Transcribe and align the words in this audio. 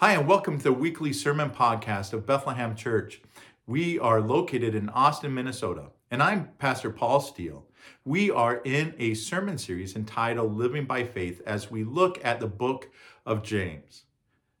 Hi, 0.00 0.12
and 0.12 0.26
welcome 0.26 0.56
to 0.56 0.64
the 0.64 0.72
weekly 0.72 1.12
sermon 1.12 1.50
podcast 1.50 2.14
of 2.14 2.24
Bethlehem 2.24 2.74
Church. 2.74 3.20
We 3.66 3.98
are 3.98 4.22
located 4.22 4.74
in 4.74 4.88
Austin, 4.88 5.34
Minnesota, 5.34 5.88
and 6.10 6.22
I'm 6.22 6.48
Pastor 6.56 6.88
Paul 6.88 7.20
Steele. 7.20 7.66
We 8.02 8.30
are 8.30 8.62
in 8.64 8.94
a 8.98 9.12
sermon 9.12 9.58
series 9.58 9.94
entitled 9.94 10.56
Living 10.56 10.86
by 10.86 11.04
Faith 11.04 11.42
as 11.44 11.70
we 11.70 11.84
look 11.84 12.18
at 12.24 12.40
the 12.40 12.46
book 12.46 12.88
of 13.26 13.42
James. 13.42 14.04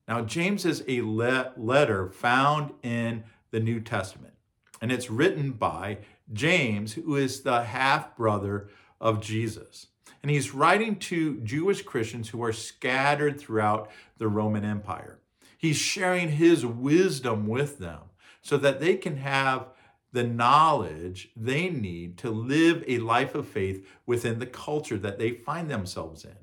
Now, 0.06 0.20
James 0.20 0.66
is 0.66 0.84
a 0.86 1.00
le- 1.00 1.54
letter 1.56 2.10
found 2.10 2.74
in 2.82 3.24
the 3.50 3.60
New 3.60 3.80
Testament, 3.80 4.34
and 4.82 4.92
it's 4.92 5.08
written 5.08 5.52
by 5.52 6.00
James, 6.34 6.92
who 6.92 7.16
is 7.16 7.40
the 7.40 7.62
half 7.62 8.14
brother 8.14 8.68
of 9.00 9.22
Jesus. 9.22 9.86
And 10.22 10.30
he's 10.30 10.52
writing 10.52 10.96
to 10.96 11.40
Jewish 11.40 11.80
Christians 11.80 12.28
who 12.28 12.44
are 12.44 12.52
scattered 12.52 13.40
throughout 13.40 13.90
the 14.18 14.28
Roman 14.28 14.66
Empire. 14.66 15.16
He's 15.60 15.76
sharing 15.76 16.30
his 16.30 16.64
wisdom 16.64 17.46
with 17.46 17.80
them 17.80 18.00
so 18.40 18.56
that 18.56 18.80
they 18.80 18.96
can 18.96 19.18
have 19.18 19.66
the 20.10 20.24
knowledge 20.24 21.28
they 21.36 21.68
need 21.68 22.16
to 22.16 22.30
live 22.30 22.82
a 22.88 22.96
life 22.96 23.34
of 23.34 23.46
faith 23.46 23.86
within 24.06 24.38
the 24.38 24.46
culture 24.46 24.96
that 24.96 25.18
they 25.18 25.32
find 25.32 25.70
themselves 25.70 26.24
in. 26.24 26.38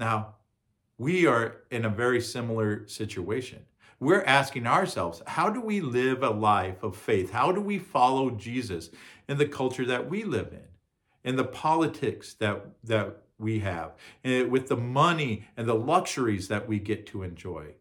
Now, 0.00 0.36
we 0.96 1.26
are 1.26 1.58
in 1.70 1.84
a 1.84 1.90
very 1.90 2.22
similar 2.22 2.88
situation. 2.88 3.66
We're 4.00 4.24
asking 4.24 4.66
ourselves, 4.66 5.20
how 5.26 5.50
do 5.50 5.60
we 5.60 5.82
live 5.82 6.22
a 6.22 6.30
life 6.30 6.82
of 6.82 6.96
faith? 6.96 7.32
How 7.32 7.52
do 7.52 7.60
we 7.60 7.78
follow 7.78 8.30
Jesus 8.30 8.88
in 9.28 9.36
the 9.36 9.46
culture 9.46 9.84
that 9.84 10.08
we 10.08 10.24
live 10.24 10.54
in, 10.54 11.30
in 11.30 11.36
the 11.36 11.44
politics 11.44 12.32
that, 12.40 12.64
that 12.84 13.25
we 13.38 13.58
have, 13.60 13.92
with 14.24 14.68
the 14.68 14.76
money 14.76 15.46
and 15.56 15.68
the 15.68 15.74
luxuries 15.74 16.48
that 16.48 16.66
we 16.66 16.78
get 16.78 17.06
to 17.08 17.22
enjoy, 17.22 17.74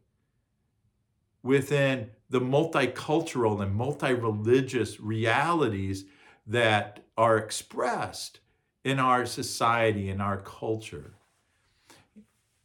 within 1.43 2.09
the 2.29 2.41
multicultural 2.41 3.61
and 3.61 3.73
multi 3.73 4.13
religious 4.13 4.99
realities 4.99 6.05
that 6.47 6.99
are 7.17 7.37
expressed 7.37 8.39
in 8.83 8.99
our 8.99 9.25
society, 9.25 10.09
in 10.09 10.19
our 10.21 10.37
culture. 10.37 11.13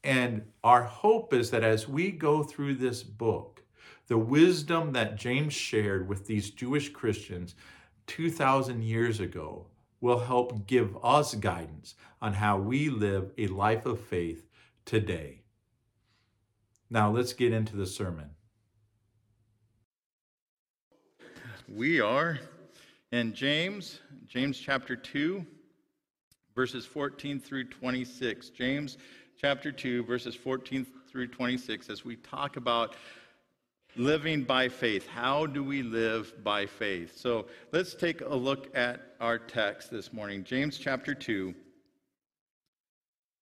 And 0.02 0.42
our 0.64 0.82
hope 0.82 1.34
is 1.34 1.50
that 1.50 1.62
as 1.62 1.86
we 1.86 2.10
go 2.10 2.42
through 2.42 2.76
this 2.76 3.02
book, 3.02 3.62
the 4.08 4.18
wisdom 4.18 4.92
that 4.92 5.16
James 5.16 5.52
shared 5.52 6.08
with 6.08 6.26
these 6.26 6.50
Jewish 6.50 6.88
Christians 6.88 7.54
2,000 8.06 8.82
years 8.82 9.20
ago 9.20 9.66
will 10.00 10.20
help 10.20 10.66
give 10.66 10.96
us 11.02 11.34
guidance 11.34 11.94
on 12.22 12.34
how 12.34 12.58
we 12.58 12.88
live 12.88 13.30
a 13.38 13.46
life 13.48 13.86
of 13.86 14.00
faith 14.00 14.48
today. 14.84 15.42
Now, 16.88 17.10
let's 17.10 17.32
get 17.32 17.52
into 17.52 17.76
the 17.76 17.86
sermon. 17.86 18.30
We 21.68 22.00
are 22.00 22.40
in 23.12 23.32
James, 23.32 24.00
James 24.26 24.58
chapter 24.58 24.96
2, 24.96 25.46
verses 26.56 26.84
14 26.84 27.38
through 27.38 27.68
26. 27.68 28.50
James 28.50 28.98
chapter 29.40 29.70
2, 29.70 30.02
verses 30.04 30.34
14 30.34 30.84
through 31.08 31.28
26, 31.28 31.90
as 31.90 32.04
we 32.04 32.16
talk 32.16 32.56
about 32.56 32.96
living 33.96 34.44
by 34.44 34.68
faith. 34.68 35.06
How 35.06 35.46
do 35.46 35.62
we 35.64 35.82
live 35.82 36.32
by 36.44 36.66
faith? 36.66 37.16
So 37.16 37.46
let's 37.72 37.94
take 37.94 38.20
a 38.20 38.34
look 38.34 38.74
at 38.76 39.00
our 39.20 39.38
text 39.38 39.90
this 39.90 40.12
morning. 40.12 40.44
James 40.44 40.78
chapter 40.78 41.14
2, 41.14 41.54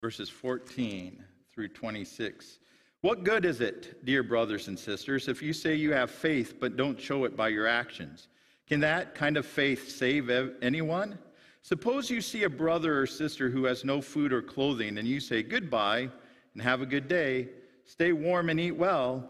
verses 0.02 0.30
14 0.30 1.24
through 1.54 1.70
26. 1.70 2.60
What 3.02 3.24
good 3.24 3.46
is 3.46 3.62
it, 3.62 4.06
dear 4.06 4.24
brothers 4.24 4.68
and 4.68 4.78
sisters, 4.78 5.28
if 5.28 5.42
you 5.42 5.54
say 5.54 5.76
you 5.76 5.94
have 5.94 6.12
faith 6.12 6.56
but 6.60 6.78
don't 6.78 7.00
show 7.00 7.26
it 7.26 7.36
by 7.36 7.50
your 7.50 7.68
actions? 7.68 8.28
Can 8.68 8.80
that 8.82 9.16
kind 9.16 9.38
of 9.38 9.46
faith 9.46 9.90
save 9.90 10.30
anyone? 10.62 11.18
Suppose 11.62 12.10
you 12.10 12.22
see 12.22 12.44
a 12.44 12.50
brother 12.50 13.02
or 13.02 13.08
sister 13.08 13.50
who 13.50 13.66
has 13.66 13.84
no 13.84 14.02
food 14.02 14.32
or 14.32 14.42
clothing, 14.42 14.98
and 14.98 15.08
you 15.08 15.20
say, 15.20 15.44
Goodbye 15.44 16.10
and 16.54 16.62
have 16.62 16.82
a 16.82 16.86
good 16.86 17.08
day, 17.08 17.50
stay 17.86 18.12
warm 18.12 18.50
and 18.50 18.60
eat 18.60 18.72
well 18.72 19.30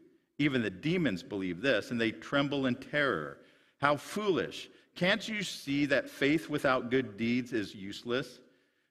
Even 0.41 0.63
the 0.63 0.71
demons 0.71 1.21
believe 1.21 1.61
this, 1.61 1.91
and 1.91 2.01
they 2.01 2.11
tremble 2.11 2.65
in 2.65 2.73
terror. 2.73 3.37
How 3.79 3.95
foolish. 3.95 4.69
Can't 4.95 5.27
you 5.27 5.43
see 5.43 5.85
that 5.85 6.09
faith 6.09 6.49
without 6.49 6.89
good 6.89 7.15
deeds 7.15 7.53
is 7.53 7.75
useless? 7.75 8.39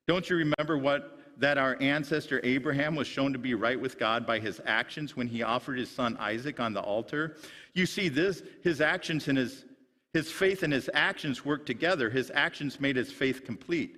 Don't 0.07 0.31
you 0.31 0.37
remember 0.37 0.79
what 0.79 1.19
that 1.39 1.59
our 1.59 1.77
ancestor 1.81 2.41
Abraham 2.45 2.95
was 2.95 3.09
shown 3.09 3.33
to 3.33 3.39
be 3.39 3.55
right 3.55 3.81
with 3.81 3.99
God 3.99 4.27
by 4.27 4.39
his 4.39 4.61
actions 4.65 5.17
when 5.17 5.27
he 5.27 5.43
offered 5.43 5.79
his 5.79 5.91
son 5.91 6.17
Isaac 6.19 6.61
on 6.61 6.73
the 6.73 6.81
altar? 6.81 7.37
You 7.75 7.85
see 7.85 8.09
this 8.09 8.45
his 8.63 8.81
actions 8.81 9.27
and 9.27 9.37
his 9.37 9.65
his 10.13 10.31
faith 10.31 10.63
and 10.63 10.73
his 10.73 10.89
actions 10.95 11.45
worked 11.45 11.67
together. 11.67 12.11
His 12.11 12.31
actions 12.33 12.81
made 12.81 12.97
his 12.97 13.13
faith 13.13 13.45
complete. 13.45 13.97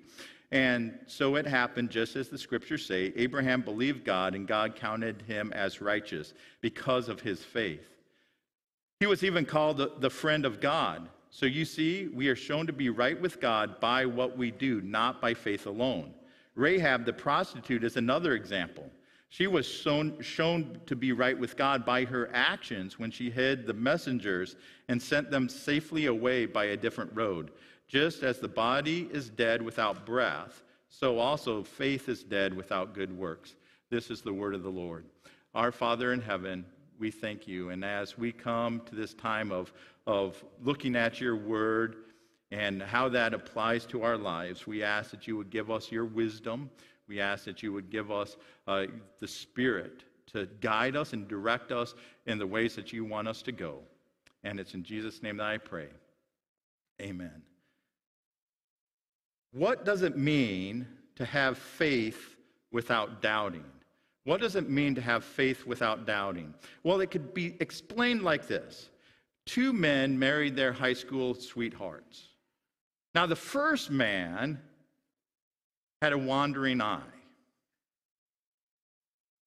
And 0.53 0.99
so 1.07 1.35
it 1.35 1.47
happened 1.47 1.89
just 1.89 2.15
as 2.15 2.29
the 2.29 2.37
scriptures 2.37 2.85
say 2.85 3.11
Abraham 3.15 3.63
believed 3.63 4.05
God, 4.05 4.35
and 4.35 4.47
God 4.47 4.75
counted 4.75 5.23
him 5.23 5.51
as 5.51 5.81
righteous 5.81 6.35
because 6.61 7.09
of 7.09 7.19
his 7.19 7.43
faith. 7.43 7.87
He 8.99 9.07
was 9.07 9.23
even 9.23 9.45
called 9.45 9.99
the 9.99 10.09
friend 10.11 10.45
of 10.45 10.61
God. 10.61 11.09
So 11.31 11.47
you 11.47 11.65
see, 11.65 12.07
we 12.13 12.27
are 12.27 12.35
shown 12.35 12.67
to 12.67 12.73
be 12.73 12.91
right 12.91 13.19
with 13.19 13.41
God 13.41 13.79
by 13.79 14.05
what 14.05 14.37
we 14.37 14.51
do, 14.51 14.79
not 14.81 15.19
by 15.19 15.33
faith 15.33 15.65
alone. 15.65 16.13
Rahab 16.53 17.03
the 17.03 17.13
prostitute 17.13 17.83
is 17.83 17.97
another 17.97 18.35
example. 18.35 18.91
She 19.29 19.47
was 19.47 19.67
shown, 19.67 20.21
shown, 20.21 20.79
to 20.85 20.95
be 20.95 21.11
right 21.13 21.37
with 21.37 21.57
God 21.57 21.83
by 21.83 22.05
her 22.05 22.29
actions 22.31 22.99
when 22.99 23.09
she 23.09 23.31
hid 23.31 23.65
the 23.65 23.73
messengers 23.73 24.55
and 24.87 25.01
sent 25.01 25.31
them 25.31 25.49
safely 25.49 26.05
away 26.05 26.45
by 26.45 26.65
a 26.65 26.77
different 26.77 27.09
road. 27.15 27.49
Just 27.93 28.23
as 28.23 28.39
the 28.39 28.47
body 28.47 29.07
is 29.11 29.29
dead 29.29 29.61
without 29.61 30.03
breath, 30.03 30.63
so 30.89 31.19
also 31.19 31.61
faith 31.61 32.09
is 32.09 32.23
dead 32.23 32.51
without 32.51 32.95
good 32.95 33.15
works. 33.15 33.53
This 33.91 34.09
is 34.09 34.23
the 34.23 34.33
word 34.33 34.55
of 34.55 34.63
the 34.63 34.71
Lord. 34.71 35.05
Our 35.53 35.71
Father 35.71 36.11
in 36.11 36.19
heaven, 36.19 36.65
we 36.97 37.11
thank 37.11 37.47
you. 37.47 37.69
And 37.69 37.85
as 37.85 38.17
we 38.17 38.31
come 38.31 38.81
to 38.87 38.95
this 38.95 39.13
time 39.13 39.51
of, 39.51 39.71
of 40.07 40.43
looking 40.63 40.95
at 40.95 41.21
your 41.21 41.35
word 41.35 41.97
and 42.49 42.81
how 42.81 43.09
that 43.09 43.31
applies 43.31 43.85
to 43.85 44.01
our 44.01 44.17
lives, 44.17 44.65
we 44.65 44.81
ask 44.81 45.11
that 45.11 45.27
you 45.27 45.37
would 45.37 45.51
give 45.51 45.69
us 45.69 45.91
your 45.91 46.05
wisdom. 46.05 46.71
We 47.07 47.19
ask 47.19 47.45
that 47.45 47.61
you 47.61 47.73
would 47.73 47.91
give 47.91 48.09
us 48.09 48.37
uh, 48.65 48.87
the 49.19 49.27
Spirit 49.27 50.03
to 50.31 50.47
guide 50.61 50.95
us 50.95 51.13
and 51.13 51.27
direct 51.27 51.71
us 51.71 51.93
in 52.25 52.39
the 52.39 52.47
ways 52.47 52.75
that 52.75 52.91
you 52.91 53.05
want 53.05 53.27
us 53.27 53.43
to 53.43 53.51
go. 53.51 53.81
And 54.43 54.59
it's 54.59 54.73
in 54.73 54.81
Jesus' 54.81 55.21
name 55.21 55.37
that 55.37 55.45
I 55.45 55.59
pray. 55.59 55.89
Amen. 56.99 57.43
What 59.53 59.85
does 59.85 60.01
it 60.01 60.17
mean 60.17 60.87
to 61.15 61.25
have 61.25 61.57
faith 61.57 62.35
without 62.71 63.21
doubting? 63.21 63.63
What 64.25 64.41
does 64.41 64.55
it 64.55 64.69
mean 64.69 64.95
to 64.95 65.01
have 65.01 65.23
faith 65.23 65.65
without 65.65 66.07
doubting? 66.07 66.53
Well, 66.83 67.01
it 67.01 67.11
could 67.11 67.33
be 67.33 67.55
explained 67.59 68.23
like 68.23 68.47
this 68.47 68.89
Two 69.45 69.73
men 69.73 70.17
married 70.17 70.55
their 70.55 70.73
high 70.73 70.93
school 70.93 71.35
sweethearts. 71.35 72.29
Now, 73.13 73.25
the 73.25 73.35
first 73.35 73.91
man 73.91 74.59
had 76.01 76.13
a 76.13 76.17
wandering 76.17 76.81
eye. 76.81 77.01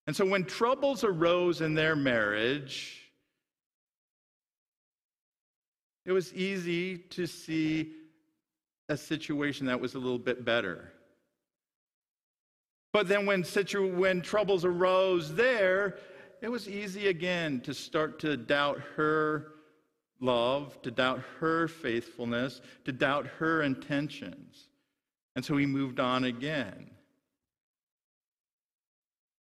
And 0.07 0.15
so, 0.15 0.25
when 0.25 0.45
troubles 0.45 1.03
arose 1.03 1.63
in 1.63 1.75
their 1.75 1.97
marriage, 1.97 3.11
it 6.05 6.13
was 6.13 6.33
easy 6.35 6.99
to 6.99 7.27
see 7.27 7.93
a 8.89 8.97
situation 8.97 9.67
that 9.67 9.81
was 9.81 9.95
a 9.95 9.99
little 9.99 10.19
bit 10.19 10.45
better. 10.45 10.93
But 12.93 13.09
then 13.09 13.27
when, 13.27 13.45
situ- 13.45 13.95
when 13.95 14.23
troubles 14.23 14.65
arose 14.65 15.35
there, 15.35 15.99
it 16.41 16.49
was 16.49 16.69
easy 16.69 17.09
again 17.09 17.61
to 17.63 17.75
start 17.75 18.19
to 18.21 18.37
doubt 18.37 18.81
her 18.97 19.53
love, 20.21 20.81
to 20.83 20.91
doubt 20.91 21.21
her 21.41 21.69
faithfulness, 21.69 22.61
to 22.85 22.93
doubt 22.93 23.27
her 23.39 23.63
intentions. 23.63 24.69
And 25.35 25.45
so 25.45 25.57
he 25.57 25.67
moved 25.67 26.01
on 26.01 26.25
again 26.25 26.91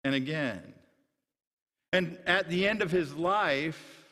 and 0.04 0.14
again. 0.14 0.72
And 1.92 2.18
at 2.26 2.48
the 2.48 2.66
end 2.66 2.82
of 2.82 2.90
his 2.90 3.14
life, 3.14 4.04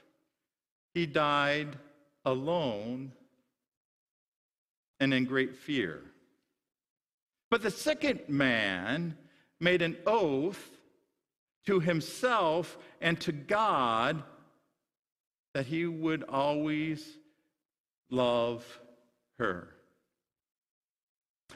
he 0.94 1.06
died 1.06 1.76
alone 2.24 3.12
and 5.02 5.12
in 5.12 5.24
great 5.24 5.56
fear. 5.56 6.00
But 7.50 7.60
the 7.60 7.72
second 7.72 8.20
man 8.28 9.16
made 9.58 9.82
an 9.82 9.96
oath 10.06 10.78
to 11.66 11.80
himself 11.80 12.78
and 13.00 13.20
to 13.22 13.32
God 13.32 14.22
that 15.54 15.66
he 15.66 15.86
would 15.86 16.22
always 16.28 17.18
love 18.10 18.64
her. 19.40 19.74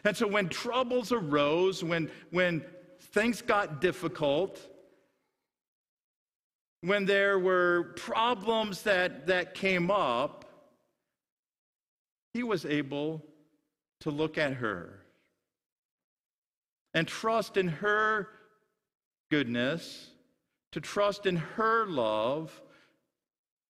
And 0.05 0.17
so 0.17 0.27
when 0.27 0.49
troubles 0.49 1.13
arose, 1.13 1.85
when, 1.85 2.11
when 2.31 2.65
things 3.01 3.43
got 3.43 3.81
difficult, 3.81 4.61
when 6.81 7.07
there 7.07 7.39
were 7.39 7.93
problems 7.95 8.83
that, 8.83 9.29
that 9.29 9.55
came 9.55 9.89
up, 9.89 10.47
he 12.35 12.43
was 12.43 12.67
able 12.67 13.25
to 14.07 14.13
look 14.13 14.39
at 14.39 14.53
her 14.53 15.01
and 16.95 17.09
trust 17.09 17.57
in 17.57 17.67
her 17.67 18.29
goodness, 19.33 20.11
to 20.71 20.81
trust 20.81 21.27
in 21.27 21.35
her 21.35 21.87
love, 21.87 22.63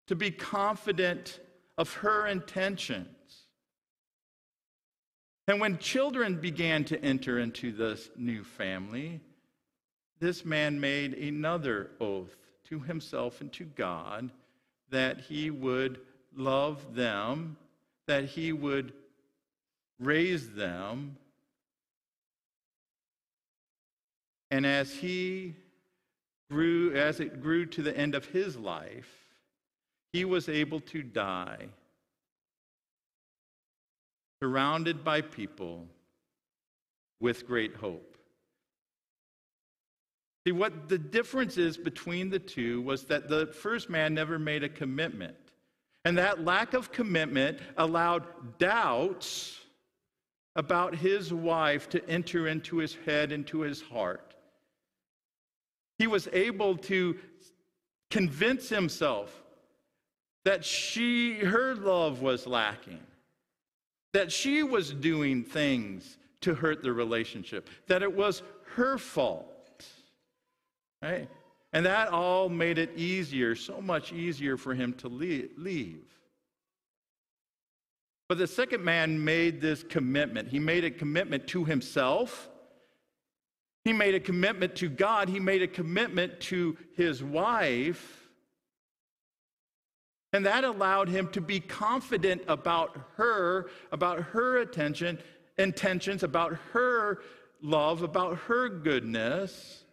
to 0.08 0.16
be 0.16 0.32
confident 0.32 1.42
of 1.78 1.92
her 1.96 2.28
intentions. 2.28 3.10
And 5.50 5.60
when 5.60 5.78
children 5.80 6.40
began 6.40 6.86
to 6.86 7.04
enter 7.04 7.38
into 7.38 7.74
this 7.74 8.10
new 8.16 8.46
family, 8.46 9.20
this 10.22 10.46
man 10.46 10.80
made 10.80 11.14
another 11.14 11.92
oath 12.00 12.38
to 12.70 12.80
himself 12.80 13.42
and 13.42 13.52
to 13.52 13.66
God 13.66 14.32
that 14.92 15.20
he 15.20 15.50
would 15.50 16.00
love 16.34 16.96
them, 16.96 17.58
that 18.08 18.24
he 18.24 18.54
would 18.54 18.94
raise 20.02 20.50
them. 20.52 21.16
And 24.50 24.66
as 24.66 24.94
he 24.94 25.56
grew, 26.50 26.94
as 26.94 27.20
it 27.20 27.42
grew 27.42 27.66
to 27.68 27.82
the 27.82 27.96
end 27.98 28.16
of 28.16 28.26
his 28.26 28.58
life, 28.58 29.10
he 30.12 30.26
was 30.26 30.50
able 30.50 30.82
to 30.82 31.02
die 31.02 31.68
surrounded 34.42 35.04
by 35.04 35.22
people 35.22 35.88
with 37.22 37.48
great 37.48 37.76
hope. 37.76 38.18
See, 40.46 40.52
what 40.52 40.90
the 40.90 40.98
difference 40.98 41.58
is 41.58 41.78
between 41.78 42.32
the 42.32 42.40
two 42.40 42.82
was 42.82 43.06
that 43.06 43.30
the 43.30 43.46
first 43.46 43.90
man 43.90 44.16
never 44.16 44.40
made 44.40 44.64
a 44.64 44.70
commitment. 44.70 45.36
And 46.04 46.18
that 46.18 46.44
lack 46.44 46.74
of 46.74 46.92
commitment 46.92 47.60
allowed 47.78 48.58
doubts 48.58 49.61
about 50.56 50.96
his 50.96 51.34
wife 51.34 51.90
to 51.90 52.10
enter 52.10 52.48
into 52.48 52.78
his 52.78 52.96
head, 53.06 53.32
into 53.32 53.62
his 53.62 53.82
heart. 53.82 54.36
He 55.98 56.08
was 56.08 56.28
able 56.34 56.78
to 56.78 57.18
convince 58.10 58.70
himself 58.70 59.44
that 60.44 60.66
she, 60.66 61.36
her 61.40 61.76
love 61.76 62.22
was 62.22 62.48
lacking 62.48 63.00
that 64.14 64.32
she 64.32 64.64
was 64.64 64.92
doing 64.92 65.44
things 65.44 66.18
to 66.42 66.54
hurt 66.54 66.84
the 66.84 66.92
relationship, 66.92 67.70
that 67.88 68.04
it 68.04 68.14
was 68.14 68.42
her 68.76 68.98
fault. 68.98 69.48
Right? 71.02 71.30
And 71.74 71.86
that 71.86 72.10
all 72.10 72.50
made 72.50 72.78
it 72.78 72.98
easier, 72.98 73.56
so 73.56 73.82
much 73.82 74.12
easier 74.12 74.58
for 74.58 74.74
him 74.74 74.94
to 74.96 75.08
leave. 75.08 76.04
But 78.32 78.38
the 78.38 78.48
second 78.48 78.86
man 78.86 79.26
made 79.26 79.60
this 79.60 79.84
commitment. 79.84 80.48
He 80.48 80.58
made 80.58 80.86
a 80.86 80.90
commitment 80.90 81.48
to 81.48 81.66
himself. 81.66 82.48
He 83.84 83.92
made 83.92 84.16
a 84.16 84.22
commitment 84.22 84.78
to 84.78 84.88
God. 84.88 85.28
He 85.28 85.42
made 85.42 85.62
a 85.62 85.68
commitment 85.68 86.40
to 86.44 86.78
his 86.96 87.22
wife. 87.22 88.30
And 90.32 90.46
that 90.46 90.64
allowed 90.64 91.10
him 91.10 91.28
to 91.32 91.42
be 91.42 91.60
confident 91.60 92.44
about 92.48 92.98
her, 93.18 93.70
about 93.92 94.22
her 94.22 94.60
attention, 94.60 95.20
intentions, 95.58 96.24
about 96.24 96.58
her 96.72 97.20
love, 97.62 98.02
about 98.02 98.38
her 98.48 98.70
goodness. 98.70 99.84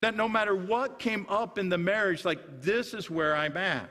That 0.00 0.16
no 0.16 0.26
matter 0.26 0.56
what 0.56 0.98
came 0.98 1.26
up 1.28 1.58
in 1.58 1.68
the 1.68 1.76
marriage, 1.76 2.24
like, 2.24 2.62
this 2.62 2.94
is 2.94 3.10
where 3.10 3.36
I'm 3.36 3.58
at. 3.58 3.90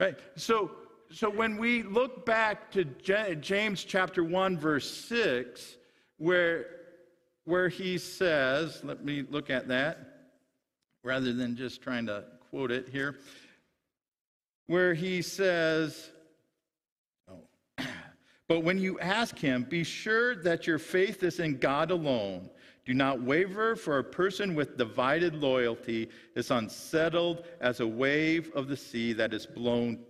Right? 0.00 0.18
So, 0.36 0.72
so 1.10 1.30
when 1.30 1.56
we 1.56 1.82
look 1.82 2.26
back 2.26 2.70
to 2.72 2.84
James 2.84 3.84
chapter 3.84 4.24
1, 4.24 4.58
verse 4.58 4.90
6, 4.90 5.76
where, 6.18 6.66
where 7.44 7.68
he 7.68 7.98
says, 7.98 8.80
let 8.82 9.04
me 9.04 9.24
look 9.30 9.50
at 9.50 9.68
that 9.68 10.14
rather 11.04 11.32
than 11.32 11.54
just 11.54 11.82
trying 11.82 12.06
to 12.06 12.24
quote 12.50 12.72
it 12.72 12.88
here, 12.88 13.18
where 14.66 14.94
he 14.94 15.22
says, 15.22 16.10
oh, 17.28 17.42
but 18.48 18.60
when 18.60 18.78
you 18.78 18.98
ask 18.98 19.38
him, 19.38 19.64
be 19.68 19.84
sure 19.84 20.34
that 20.36 20.66
your 20.66 20.78
faith 20.78 21.22
is 21.22 21.38
in 21.38 21.58
God 21.58 21.90
alone. 21.90 22.48
Do 22.84 22.92
not 22.92 23.22
waver, 23.22 23.76
for 23.76 23.98
a 23.98 24.04
person 24.04 24.54
with 24.54 24.76
divided 24.76 25.34
loyalty 25.34 26.10
is 26.34 26.50
unsettled 26.50 27.44
as 27.60 27.80
a 27.80 27.86
wave 27.86 28.50
of 28.54 28.68
the 28.68 28.76
sea 28.76 29.14
that 29.14 29.32
is 29.32 29.46
blown 29.46 30.00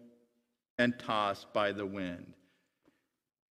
and 0.79 0.99
tossed 0.99 1.53
by 1.53 1.71
the 1.71 1.87
wind. 1.87 2.32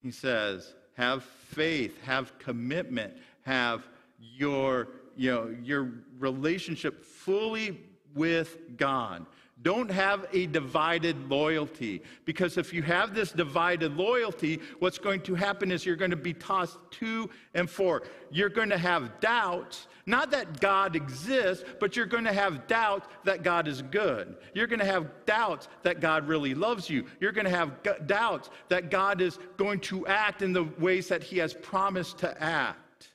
He 0.02 0.12
says, 0.12 0.75
have 0.96 1.24
faith, 1.24 1.98
have 2.04 2.38
commitment, 2.38 3.14
have 3.44 3.88
your, 4.20 4.90
you 5.16 5.31
know, 5.31 5.56
your 5.64 5.90
relationship 6.19 7.06
fully 7.06 7.80
with 8.14 8.78
God. 8.78 9.26
Don't 9.63 9.89
have 9.89 10.25
a 10.33 10.45
divided 10.48 11.30
loyalty. 11.30 12.01
Because 12.25 12.57
if 12.57 12.74
you 12.74 12.83
have 12.83 13.15
this 13.15 13.31
divided 13.31 13.95
loyalty, 13.95 14.60
what's 14.80 14.98
going 14.98 15.21
to 15.21 15.36
happen 15.36 15.71
is 15.71 15.86
you're 15.86 15.95
going 15.95 16.12
to 16.12 16.18
be 16.18 16.33
tossed 16.33 16.77
to 16.92 17.30
and 17.54 17.69
fro. 17.69 18.01
You're 18.30 18.50
going 18.50 18.69
to 18.69 18.77
have 18.77 19.21
doubts, 19.21 19.88
not 20.06 20.31
that 20.31 20.60
God 20.60 20.98
exists, 20.98 21.63
but 21.80 21.95
you're 21.95 22.06
going 22.06 22.25
to 22.25 22.33
have 22.33 22.68
doubts 22.68 23.07
that 23.23 23.42
God 23.42 23.69
is 23.69 23.81
good. 23.81 24.35
You're 24.54 24.68
going 24.68 24.80
to 24.80 24.85
have 24.85 25.09
doubts 25.26 25.69
that 25.83 26.02
God 26.02 26.28
really 26.28 26.54
loves 26.54 26.90
you. 26.90 27.06
You're 27.21 27.31
going 27.31 27.45
to 27.45 27.52
have 27.52 27.71
doubts 28.06 28.49
that 28.68 28.92
God 28.92 29.21
is 29.21 29.40
going 29.56 29.80
to 29.81 30.06
act 30.07 30.42
in 30.42 30.52
the 30.52 30.66
ways 30.78 31.07
that 31.07 31.23
He 31.23 31.38
has 31.38 31.54
promised 31.54 32.18
to 32.19 32.44
act. 32.44 33.11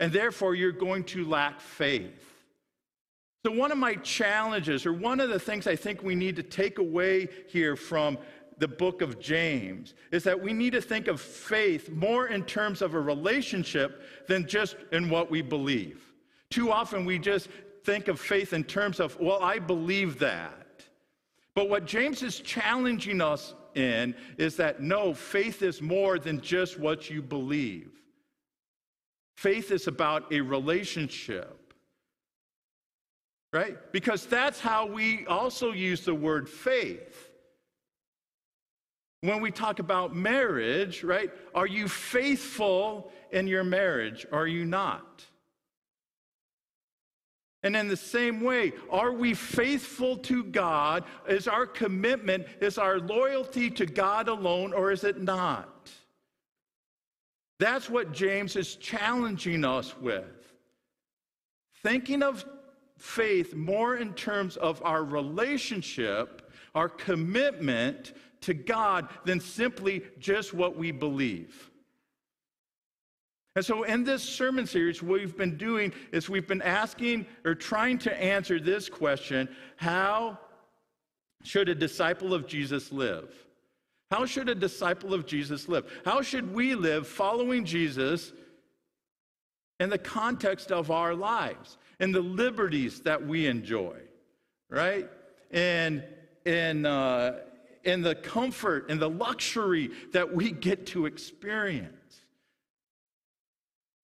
And 0.00 0.12
therefore, 0.12 0.56
you're 0.56 0.72
going 0.72 1.04
to 1.04 1.24
lack 1.24 1.60
faith. 1.60 2.37
So, 3.46 3.52
one 3.52 3.70
of 3.70 3.78
my 3.78 3.94
challenges, 3.94 4.84
or 4.84 4.92
one 4.92 5.20
of 5.20 5.30
the 5.30 5.38
things 5.38 5.66
I 5.66 5.76
think 5.76 6.02
we 6.02 6.14
need 6.14 6.36
to 6.36 6.42
take 6.42 6.78
away 6.78 7.28
here 7.46 7.76
from 7.76 8.18
the 8.58 8.66
book 8.66 9.00
of 9.00 9.20
James, 9.20 9.94
is 10.10 10.24
that 10.24 10.40
we 10.40 10.52
need 10.52 10.72
to 10.72 10.80
think 10.80 11.06
of 11.06 11.20
faith 11.20 11.88
more 11.90 12.26
in 12.26 12.44
terms 12.44 12.82
of 12.82 12.94
a 12.94 13.00
relationship 13.00 14.02
than 14.26 14.48
just 14.48 14.76
in 14.90 15.08
what 15.08 15.30
we 15.30 15.40
believe. 15.40 16.02
Too 16.50 16.72
often 16.72 17.04
we 17.04 17.18
just 17.18 17.48
think 17.84 18.08
of 18.08 18.18
faith 18.18 18.52
in 18.52 18.64
terms 18.64 18.98
of, 18.98 19.18
well, 19.20 19.42
I 19.42 19.60
believe 19.60 20.18
that. 20.18 20.82
But 21.54 21.68
what 21.68 21.86
James 21.86 22.22
is 22.22 22.40
challenging 22.40 23.20
us 23.20 23.54
in 23.74 24.14
is 24.36 24.56
that 24.56 24.82
no, 24.82 25.14
faith 25.14 25.62
is 25.62 25.80
more 25.80 26.18
than 26.18 26.40
just 26.40 26.78
what 26.78 27.08
you 27.08 27.22
believe. 27.22 27.92
Faith 29.36 29.70
is 29.70 29.86
about 29.86 30.32
a 30.32 30.40
relationship 30.40 31.57
right? 33.52 33.76
Because 33.92 34.26
that's 34.26 34.60
how 34.60 34.86
we 34.86 35.26
also 35.26 35.72
use 35.72 36.04
the 36.04 36.14
word 36.14 36.48
faith. 36.48 37.30
When 39.20 39.40
we 39.40 39.50
talk 39.50 39.78
about 39.78 40.14
marriage, 40.14 41.02
right? 41.02 41.30
Are 41.54 41.66
you 41.66 41.88
faithful 41.88 43.10
in 43.32 43.48
your 43.48 43.64
marriage? 43.64 44.26
Are 44.30 44.46
you 44.46 44.64
not? 44.64 45.24
And 47.64 47.76
in 47.76 47.88
the 47.88 47.96
same 47.96 48.40
way, 48.40 48.72
are 48.88 49.12
we 49.12 49.34
faithful 49.34 50.16
to 50.18 50.44
God? 50.44 51.02
Is 51.28 51.48
our 51.48 51.66
commitment, 51.66 52.46
is 52.60 52.78
our 52.78 53.00
loyalty 53.00 53.68
to 53.70 53.86
God 53.86 54.28
alone, 54.28 54.72
or 54.72 54.92
is 54.92 55.02
it 55.02 55.20
not? 55.20 55.90
That's 57.58 57.90
what 57.90 58.12
James 58.12 58.54
is 58.54 58.76
challenging 58.76 59.64
us 59.64 59.96
with. 59.98 60.52
Thinking 61.82 62.22
of 62.22 62.44
faith 62.98 63.54
more 63.54 63.96
in 63.96 64.12
terms 64.12 64.56
of 64.56 64.82
our 64.84 65.04
relationship, 65.04 66.52
our 66.74 66.88
commitment 66.88 68.12
to 68.42 68.54
God, 68.54 69.08
than 69.24 69.40
simply 69.40 70.02
just 70.18 70.52
what 70.52 70.76
we 70.76 70.90
believe. 70.90 71.70
And 73.56 73.64
so, 73.64 73.82
in 73.82 74.04
this 74.04 74.22
sermon 74.22 74.66
series, 74.66 75.02
what 75.02 75.20
we've 75.20 75.36
been 75.36 75.56
doing 75.56 75.92
is 76.12 76.28
we've 76.28 76.46
been 76.46 76.62
asking 76.62 77.26
or 77.44 77.54
trying 77.54 77.98
to 77.98 78.22
answer 78.22 78.60
this 78.60 78.88
question 78.88 79.48
How 79.76 80.38
should 81.42 81.68
a 81.68 81.74
disciple 81.74 82.34
of 82.34 82.46
Jesus 82.46 82.92
live? 82.92 83.32
How 84.10 84.26
should 84.26 84.48
a 84.48 84.54
disciple 84.54 85.12
of 85.12 85.26
Jesus 85.26 85.68
live? 85.68 85.90
How 86.04 86.22
should 86.22 86.54
we 86.54 86.74
live 86.74 87.06
following 87.06 87.64
Jesus 87.64 88.32
in 89.80 89.90
the 89.90 89.98
context 89.98 90.72
of 90.72 90.90
our 90.90 91.14
lives, 91.14 91.78
in 92.00 92.12
the 92.12 92.20
liberties 92.20 93.00
that 93.02 93.26
we 93.26 93.46
enjoy, 93.46 93.96
right? 94.68 95.08
And 95.50 96.04
in, 96.44 96.84
uh, 96.86 97.40
in 97.84 98.02
the 98.02 98.14
comfort 98.14 98.90
and 98.90 99.00
the 99.00 99.10
luxury 99.10 99.90
that 100.12 100.34
we 100.34 100.50
get 100.50 100.86
to 100.86 101.06
experience. 101.06 101.94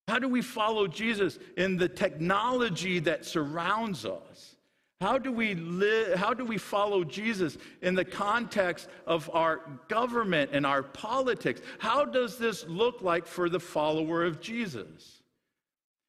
How 0.07 0.19
do 0.19 0.29
we 0.29 0.43
follow 0.43 0.87
Jesus 0.87 1.39
in 1.57 1.77
the 1.77 1.89
technology 1.89 2.99
that 3.01 3.25
surrounds 3.25 4.05
us? 4.05 4.57
How 5.01 5.19
do 5.19 5.33
we 5.33 5.55
live, 5.55 6.19
how 6.19 6.35
do 6.35 6.45
we 6.45 6.57
follow 6.57 7.05
Jesus 7.05 7.59
in 7.83 7.95
the 7.95 8.05
context 8.05 8.89
of 9.07 9.29
our 9.35 9.61
government 9.89 10.51
and 10.53 10.65
our 10.65 10.83
politics? 10.83 11.61
How 11.79 12.05
does 12.05 12.39
this 12.39 12.65
look 12.69 13.03
like 13.03 13.27
for 13.27 13.49
the 13.49 13.61
follower 13.61 14.25
of 14.25 14.41
Jesus? 14.41 15.24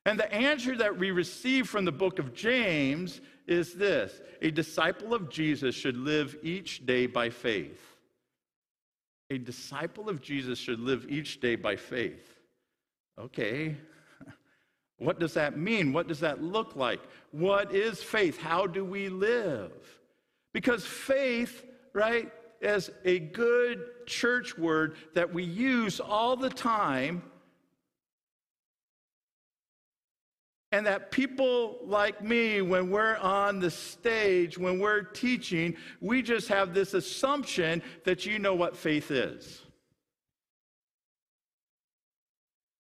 And 0.06 0.20
the 0.20 0.32
answer 0.32 0.78
that 0.78 0.98
we 0.98 1.12
receive 1.12 1.68
from 1.68 1.84
the 1.84 1.92
book 1.92 2.20
of 2.20 2.34
James 2.34 3.22
is 3.48 3.74
this 3.74 4.22
a 4.42 4.52
disciple 4.52 5.14
of 5.14 5.30
Jesus 5.30 5.74
should 5.76 5.98
live 5.98 6.38
each 6.44 6.86
day 6.86 7.08
by 7.08 7.30
faith. 7.30 7.82
A 9.32 9.38
disciple 9.40 10.08
of 10.08 10.22
Jesus 10.22 10.60
should 10.60 10.80
live 10.80 11.08
each 11.10 11.42
day 11.42 11.56
by 11.56 11.76
faith. 11.76 12.40
Okay. 13.20 13.76
What 14.98 15.20
does 15.20 15.34
that 15.34 15.58
mean? 15.58 15.92
What 15.92 16.08
does 16.08 16.22
that 16.22 16.42
look 16.42 16.78
like? 16.78 17.02
What 17.32 17.76
is 17.76 18.02
faith? 18.02 18.38
How 18.38 18.66
do 18.66 18.86
we 18.86 19.10
live? 19.10 19.74
Because 20.54 20.86
faith, 20.86 21.66
right, 21.92 22.32
is 22.62 22.90
a 23.04 23.20
good 23.20 23.84
church 24.06 24.58
word 24.58 24.96
that 25.14 25.34
we 25.34 25.44
use 25.44 26.00
all 26.00 26.38
the 26.38 26.50
time 26.50 27.24
And 30.76 30.86
that 30.88 31.10
people 31.10 31.78
like 31.86 32.22
me, 32.22 32.62
when 32.62 32.90
we're 32.90 33.16
on 33.16 33.62
the 33.62 33.72
stage, 33.72 34.58
when 34.58 34.78
we're 34.78 35.04
teaching, 35.04 35.78
we 36.02 36.22
just 36.22 36.50
have 36.50 36.74
this 36.74 36.94
assumption 36.94 37.82
that 38.04 38.26
you 38.26 38.40
know 38.40 38.56
what 38.56 38.76
faith 38.76 39.10
is. 39.10 39.62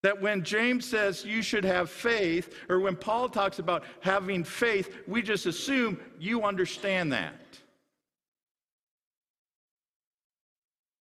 That 0.03 0.21
when 0.21 0.43
James 0.43 0.85
says 0.85 1.23
you 1.23 1.41
should 1.41 1.63
have 1.63 1.89
faith, 1.89 2.53
or 2.67 2.81
when 2.81 2.97
Paul 2.97 3.29
talks 3.29 3.59
about 3.59 3.85
having 4.01 4.43
faith, 4.43 4.93
we 5.07 5.21
just 5.21 5.45
assume 5.45 5.97
you 6.19 6.43
understand 6.43 7.13
that. 7.13 7.39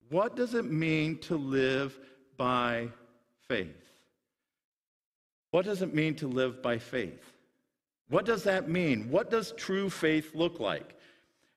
What 0.10 0.36
does 0.36 0.54
it 0.54 0.66
mean 0.66 1.18
to 1.22 1.38
live 1.38 2.00
by 2.38 2.90
faith? 3.48 3.83
What 5.54 5.66
does 5.66 5.84
it 5.84 5.94
mean 5.94 6.16
to 6.16 6.28
live 6.28 6.64
by 6.64 6.80
faith? 6.80 7.32
What 8.10 8.26
does 8.26 8.42
that 8.46 8.70
mean? 8.70 9.12
What 9.12 9.30
does 9.30 9.52
true 9.52 9.88
faith 9.88 10.34
look 10.34 10.60
like? 10.60 10.98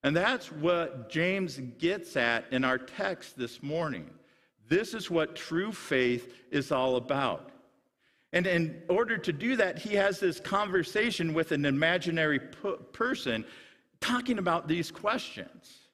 And 0.02 0.14
that's 0.14 0.52
what 0.52 1.08
James 1.08 1.58
gets 1.78 2.14
at 2.14 2.44
in 2.50 2.62
our 2.62 2.76
text 2.76 3.38
this 3.38 3.62
morning. 3.62 4.10
This 4.68 4.92
is 4.92 5.10
what 5.10 5.34
true 5.34 5.72
faith 5.72 6.34
is 6.50 6.72
all 6.72 6.96
about. 6.96 7.52
And 8.34 8.46
in 8.46 8.82
order 8.90 9.16
to 9.16 9.32
do 9.32 9.56
that, 9.56 9.78
he 9.78 9.94
has 9.94 10.20
this 10.20 10.40
conversation 10.40 11.32
with 11.32 11.52
an 11.52 11.64
imaginary 11.64 12.40
person 12.92 13.46
talking 14.02 14.36
about 14.36 14.68
these 14.68 14.90
questions. 14.90 15.88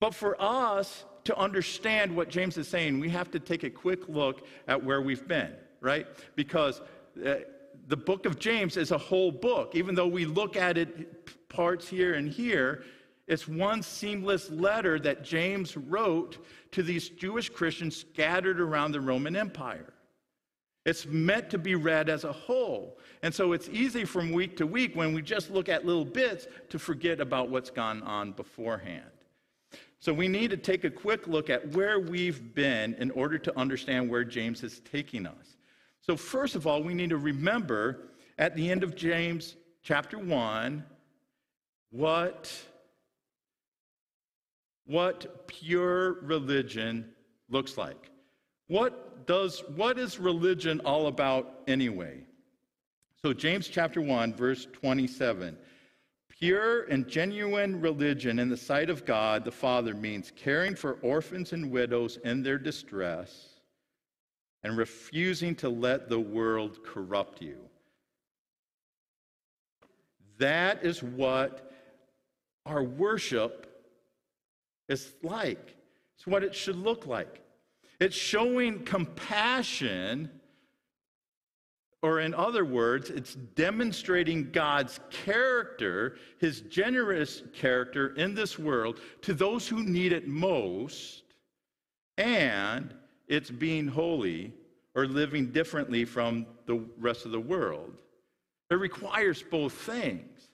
But 0.00 0.14
for 0.14 0.36
us 0.38 1.06
to 1.24 1.34
understand 1.38 2.14
what 2.14 2.28
James 2.28 2.58
is 2.58 2.68
saying, 2.68 3.00
we 3.00 3.08
have 3.08 3.30
to 3.30 3.40
take 3.40 3.62
a 3.62 3.70
quick 3.70 4.06
look 4.06 4.46
at 4.68 4.84
where 4.84 5.00
we've 5.00 5.26
been, 5.26 5.54
right? 5.80 6.06
Because 6.36 6.82
uh, 7.24 7.34
the 7.88 7.96
book 7.96 8.26
of 8.26 8.38
James 8.38 8.76
is 8.76 8.90
a 8.90 8.98
whole 8.98 9.32
book. 9.32 9.74
Even 9.74 9.94
though 9.94 10.06
we 10.06 10.24
look 10.24 10.56
at 10.56 10.78
it 10.78 11.48
parts 11.48 11.88
here 11.88 12.14
and 12.14 12.28
here, 12.28 12.84
it's 13.26 13.46
one 13.46 13.82
seamless 13.82 14.50
letter 14.50 14.98
that 15.00 15.24
James 15.24 15.76
wrote 15.76 16.44
to 16.72 16.82
these 16.82 17.08
Jewish 17.08 17.48
Christians 17.48 17.96
scattered 17.96 18.60
around 18.60 18.92
the 18.92 19.00
Roman 19.00 19.36
Empire. 19.36 19.92
It's 20.84 21.06
meant 21.06 21.48
to 21.50 21.58
be 21.58 21.76
read 21.76 22.08
as 22.08 22.24
a 22.24 22.32
whole. 22.32 22.98
And 23.22 23.32
so 23.32 23.52
it's 23.52 23.68
easy 23.68 24.04
from 24.04 24.32
week 24.32 24.56
to 24.56 24.66
week 24.66 24.96
when 24.96 25.14
we 25.14 25.22
just 25.22 25.50
look 25.50 25.68
at 25.68 25.86
little 25.86 26.04
bits 26.04 26.48
to 26.70 26.78
forget 26.78 27.20
about 27.20 27.50
what's 27.50 27.70
gone 27.70 28.02
on 28.02 28.32
beforehand. 28.32 29.10
So 30.00 30.12
we 30.12 30.26
need 30.26 30.50
to 30.50 30.56
take 30.56 30.82
a 30.82 30.90
quick 30.90 31.28
look 31.28 31.48
at 31.48 31.68
where 31.74 32.00
we've 32.00 32.52
been 32.54 32.94
in 32.94 33.12
order 33.12 33.38
to 33.38 33.56
understand 33.56 34.10
where 34.10 34.24
James 34.24 34.64
is 34.64 34.80
taking 34.80 35.26
us. 35.26 35.51
So, 36.02 36.16
first 36.16 36.56
of 36.56 36.66
all, 36.66 36.82
we 36.82 36.94
need 36.94 37.10
to 37.10 37.16
remember 37.16 38.08
at 38.36 38.56
the 38.56 38.68
end 38.70 38.82
of 38.82 38.96
James 38.96 39.54
chapter 39.84 40.18
1 40.18 40.84
what, 41.90 42.52
what 44.84 45.46
pure 45.46 46.14
religion 46.22 47.08
looks 47.48 47.78
like. 47.78 48.10
What, 48.66 49.28
does, 49.28 49.62
what 49.76 49.96
is 49.96 50.18
religion 50.18 50.80
all 50.84 51.06
about 51.06 51.60
anyway? 51.68 52.24
So, 53.22 53.32
James 53.32 53.68
chapter 53.68 54.00
1, 54.00 54.34
verse 54.34 54.66
27. 54.72 55.56
Pure 56.28 56.82
and 56.86 57.06
genuine 57.06 57.80
religion 57.80 58.40
in 58.40 58.48
the 58.48 58.56
sight 58.56 58.90
of 58.90 59.04
God 59.04 59.44
the 59.44 59.52
Father 59.52 59.94
means 59.94 60.32
caring 60.34 60.74
for 60.74 60.94
orphans 60.94 61.52
and 61.52 61.70
widows 61.70 62.18
in 62.24 62.42
their 62.42 62.58
distress 62.58 63.51
and 64.64 64.76
refusing 64.76 65.54
to 65.56 65.68
let 65.68 66.08
the 66.08 66.20
world 66.20 66.78
corrupt 66.84 67.42
you. 67.42 67.58
That 70.38 70.84
is 70.84 71.02
what 71.02 71.72
our 72.66 72.82
worship 72.82 73.68
is 74.88 75.12
like. 75.22 75.76
It's 76.16 76.26
what 76.26 76.44
it 76.44 76.54
should 76.54 76.76
look 76.76 77.06
like. 77.06 77.40
It's 78.00 78.16
showing 78.16 78.84
compassion, 78.84 80.30
or 82.02 82.20
in 82.20 82.34
other 82.34 82.64
words, 82.64 83.10
it's 83.10 83.34
demonstrating 83.34 84.50
God's 84.50 84.98
character, 85.10 86.16
his 86.38 86.62
generous 86.62 87.42
character 87.54 88.14
in 88.16 88.34
this 88.34 88.58
world 88.58 89.00
to 89.22 89.34
those 89.34 89.68
who 89.68 89.84
need 89.84 90.12
it 90.12 90.26
most, 90.26 91.22
and 92.18 92.94
it's 93.28 93.50
being 93.50 93.86
holy 93.86 94.52
or 94.94 95.06
living 95.06 95.50
differently 95.52 96.04
from 96.04 96.46
the 96.66 96.84
rest 96.98 97.24
of 97.24 97.32
the 97.32 97.40
world. 97.40 97.92
It 98.70 98.74
requires 98.74 99.42
both 99.42 99.72
things. 99.72 100.48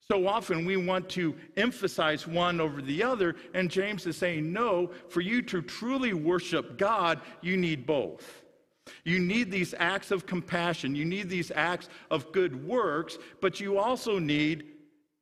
So 0.00 0.28
often 0.28 0.64
we 0.64 0.76
want 0.76 1.08
to 1.10 1.34
emphasize 1.56 2.26
one 2.28 2.60
over 2.60 2.80
the 2.80 3.02
other, 3.02 3.34
and 3.54 3.68
James 3.68 4.06
is 4.06 4.16
saying, 4.16 4.52
no, 4.52 4.90
for 5.08 5.20
you 5.20 5.42
to 5.42 5.62
truly 5.62 6.12
worship 6.12 6.78
God, 6.78 7.20
you 7.42 7.56
need 7.56 7.86
both. 7.86 8.44
You 9.04 9.18
need 9.18 9.50
these 9.50 9.74
acts 9.78 10.12
of 10.12 10.26
compassion, 10.26 10.94
you 10.94 11.04
need 11.04 11.28
these 11.28 11.50
acts 11.50 11.88
of 12.08 12.30
good 12.30 12.64
works, 12.64 13.18
but 13.40 13.58
you 13.58 13.78
also 13.78 14.20
need 14.20 14.75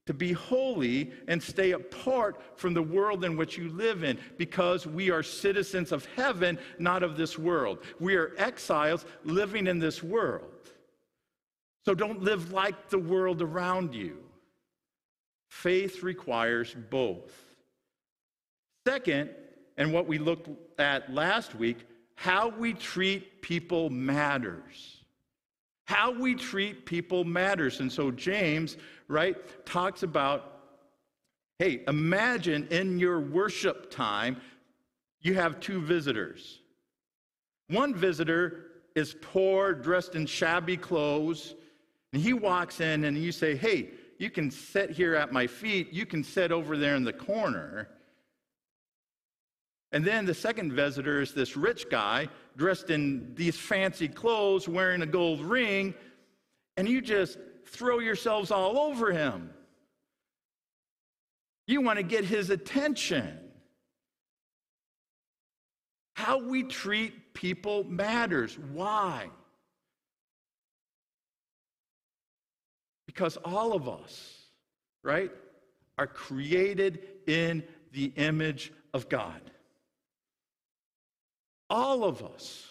to 0.07 0.15
be 0.15 0.33
holy 0.33 1.13
and 1.29 1.43
stay 1.43 1.73
apart 1.73 2.41
from 2.57 2.75
the 2.75 2.83
world 2.83 3.25
in 3.25 3.37
which 3.37 3.57
you 3.57 3.71
live 3.71 4.05
in 4.05 4.19
because 4.37 4.87
we 4.87 5.11
are 5.11 5.23
citizens 5.23 5.93
of 5.93 6.05
heaven, 6.17 6.59
not 6.79 7.03
of 7.03 7.17
this 7.17 7.39
world. 7.39 7.79
We 7.99 8.17
are 8.17 8.35
exiles 8.37 9.07
living 9.25 9.67
in 9.67 9.79
this 9.79 10.03
world. 10.03 10.51
So 11.85 11.95
don't 11.95 12.23
live 12.23 12.53
like 12.53 12.89
the 12.89 12.99
world 12.99 13.43
around 13.43 13.95
you. 13.95 14.19
Faith 15.51 16.03
requires 16.03 16.75
both. 16.91 17.33
Second, 18.87 19.31
and 19.77 19.93
what 19.93 20.07
we 20.07 20.19
looked 20.19 20.49
at 20.79 21.13
last 21.13 21.55
week, 21.55 21.79
how 22.17 22.49
we 22.49 22.75
treat 22.75 23.43
people 23.43 23.91
matters. 23.91 25.05
How 25.87 26.11
we 26.13 26.35
treat 26.35 26.87
people 26.87 27.25
matters. 27.25 27.81
And 27.81 27.93
so 27.93 28.11
James, 28.11 28.77
right, 29.09 29.37
talks 29.67 30.03
about 30.03 30.55
hey, 31.59 31.83
imagine 31.87 32.67
in 32.71 32.99
your 32.99 33.21
worship 33.21 33.91
time, 33.91 34.41
you 35.21 35.35
have 35.35 35.61
two 35.61 35.81
visitors. 35.81 36.61
One 37.69 37.95
visitor 37.95 38.67
is 38.95 39.15
poor, 39.21 39.73
dressed 39.73 40.15
in 40.15 40.27
shabby 40.27 40.77
clothes, 40.77 41.55
and 42.13 42.21
he 42.21 42.33
walks 42.33 42.81
in 42.81 43.05
and 43.05 43.17
you 43.17 43.33
say, 43.33 43.57
hey, 43.57 43.91
you 44.19 44.31
can 44.31 44.51
sit 44.51 44.91
here 44.91 45.15
at 45.15 45.33
my 45.33 45.47
feet, 45.47 45.93
you 45.93 46.07
can 46.07 46.23
sit 46.23 46.53
over 46.53 46.77
there 46.77 46.97
in 46.97 47.05
the 47.05 47.13
corner. 47.13 47.89
And 49.93 50.05
then 50.05 50.27
the 50.27 50.35
second 50.35 50.73
visitor 50.73 51.21
is 51.21 51.35
this 51.35 51.57
rich 51.57 51.89
guy 51.89 52.29
dressed 52.57 52.91
in 52.91 53.33
these 53.37 53.57
fancy 53.57 54.09
clothes, 54.09 54.69
wearing 54.69 55.03
a 55.03 55.07
gold 55.07 55.41
ring, 55.41 55.95
and 56.77 56.89
you 56.89 57.01
just 57.01 57.39
throw 57.67 57.99
yourselves 57.99 58.51
all 58.51 58.79
over 58.79 59.13
him. 59.13 59.51
You 61.67 61.81
want 61.81 61.99
to 61.99 62.03
get 62.03 62.25
his 62.25 62.51
attention. 62.51 63.39
How 66.15 66.39
we 66.39 66.63
treat 66.63 67.35
people 67.35 67.85
matters. 67.85 68.59
Why? 68.73 69.31
Because 73.07 73.37
all 73.45 73.73
of 73.73 73.89
us, 73.89 74.43
right, 75.03 75.31
are 75.99 76.07
created 76.07 77.07
in 77.27 77.63
the 77.93 78.13
image 78.17 78.73
of 78.93 79.09
God. 79.09 79.41
All 81.71 82.05
of 82.05 82.23
us, 82.23 82.67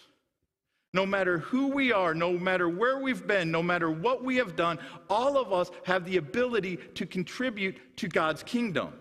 no 0.94 1.04
matter 1.04 1.38
who 1.38 1.66
we 1.66 1.92
are, 1.92 2.14
no 2.14 2.38
matter 2.38 2.68
where 2.68 2.98
we've 2.98 3.26
been, 3.26 3.50
no 3.50 3.62
matter 3.62 3.90
what 3.90 4.24
we 4.24 4.36
have 4.36 4.54
done, 4.54 4.78
all 5.10 5.36
of 5.36 5.52
us 5.52 5.70
have 5.84 6.04
the 6.04 6.16
ability 6.16 6.76
to 6.94 7.04
contribute 7.04 7.96
to 7.96 8.08
God's 8.08 8.44
kingdom. 8.44 8.94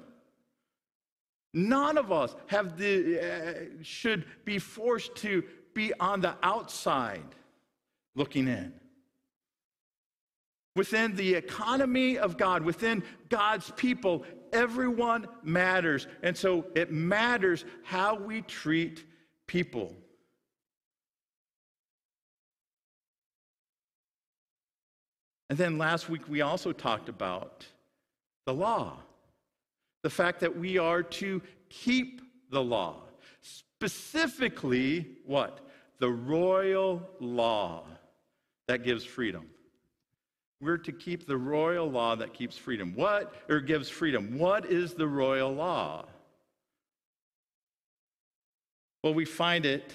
None 1.53 1.99
of 1.99 2.11
us 2.11 2.35
have 2.47 2.79
the, 2.79 3.19
uh, 3.19 3.53
should 3.83 4.25
be 4.43 4.57
forced 4.57 5.15
to 5.17 5.43
be 5.75 5.93
on 5.99 6.19
the 6.19 6.35
outside 6.41 7.35
looking 8.15 8.47
in. 8.47 8.73
Within 10.75 11.15
the 11.15 11.35
economy 11.35 12.17
of 12.17 12.37
God, 12.37 12.63
within 12.63 13.03
God's 13.29 13.69
people, 13.75 14.25
everyone 14.51 15.27
matters. 15.43 16.07
And 16.23 16.35
so 16.35 16.65
it 16.73 16.91
matters 16.91 17.65
how 17.83 18.15
we 18.15 18.41
treat 18.41 19.05
people. 19.45 19.95
And 25.49 25.57
then 25.57 25.77
last 25.77 26.09
week 26.09 26.27
we 26.27 26.41
also 26.41 26.71
talked 26.71 27.09
about 27.09 27.65
the 28.45 28.53
law. 28.53 28.97
The 30.01 30.09
fact 30.09 30.39
that 30.41 30.57
we 30.57 30.77
are 30.77 31.03
to 31.03 31.41
keep 31.69 32.21
the 32.49 32.61
law. 32.61 33.03
Specifically, 33.41 35.07
what? 35.25 35.59
The 35.99 36.09
royal 36.09 37.01
law 37.19 37.85
that 38.67 38.83
gives 38.83 39.05
freedom. 39.05 39.47
We're 40.61 40.77
to 40.77 40.93
keep 40.93 41.27
the 41.27 41.37
royal 41.37 41.89
law 41.89 42.15
that 42.15 42.33
keeps 42.33 42.57
freedom. 42.57 42.93
What, 42.95 43.33
or 43.49 43.59
gives 43.59 43.89
freedom? 43.89 44.37
What 44.37 44.65
is 44.65 44.93
the 44.93 45.07
royal 45.07 45.53
law? 45.53 46.05
Well, 49.03 49.13
we 49.13 49.25
find 49.25 49.65
it 49.65 49.91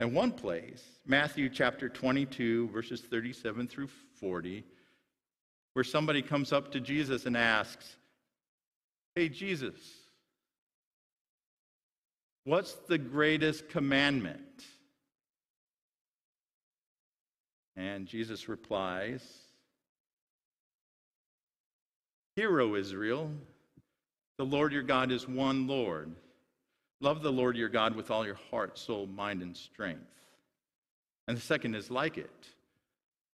in 0.00 0.14
one 0.14 0.32
place, 0.32 0.82
Matthew 1.06 1.50
chapter 1.50 1.90
22, 1.90 2.70
verses 2.70 3.02
37 3.02 3.68
through 3.68 3.88
40, 4.22 4.64
where 5.72 5.84
somebody 5.84 6.22
comes 6.22 6.52
up 6.52 6.70
to 6.72 6.80
Jesus 6.80 7.26
and 7.26 7.36
asks, 7.36 7.96
Hey, 9.16 9.28
Jesus, 9.28 9.74
what's 12.44 12.72
the 12.88 12.98
greatest 12.98 13.68
commandment? 13.68 14.38
And 17.76 18.06
Jesus 18.06 18.48
replies, 18.48 19.22
Hear, 22.36 22.60
O 22.60 22.76
Israel, 22.76 23.30
the 24.38 24.44
Lord 24.44 24.72
your 24.72 24.84
God 24.84 25.10
is 25.10 25.26
one 25.26 25.66
Lord. 25.66 26.14
Love 27.00 27.22
the 27.22 27.32
Lord 27.32 27.56
your 27.56 27.68
God 27.68 27.96
with 27.96 28.12
all 28.12 28.24
your 28.24 28.38
heart, 28.52 28.78
soul, 28.78 29.06
mind, 29.06 29.42
and 29.42 29.56
strength. 29.56 30.06
And 31.26 31.36
the 31.36 31.40
second 31.42 31.74
is 31.74 31.90
like 31.90 32.16
it 32.18 32.46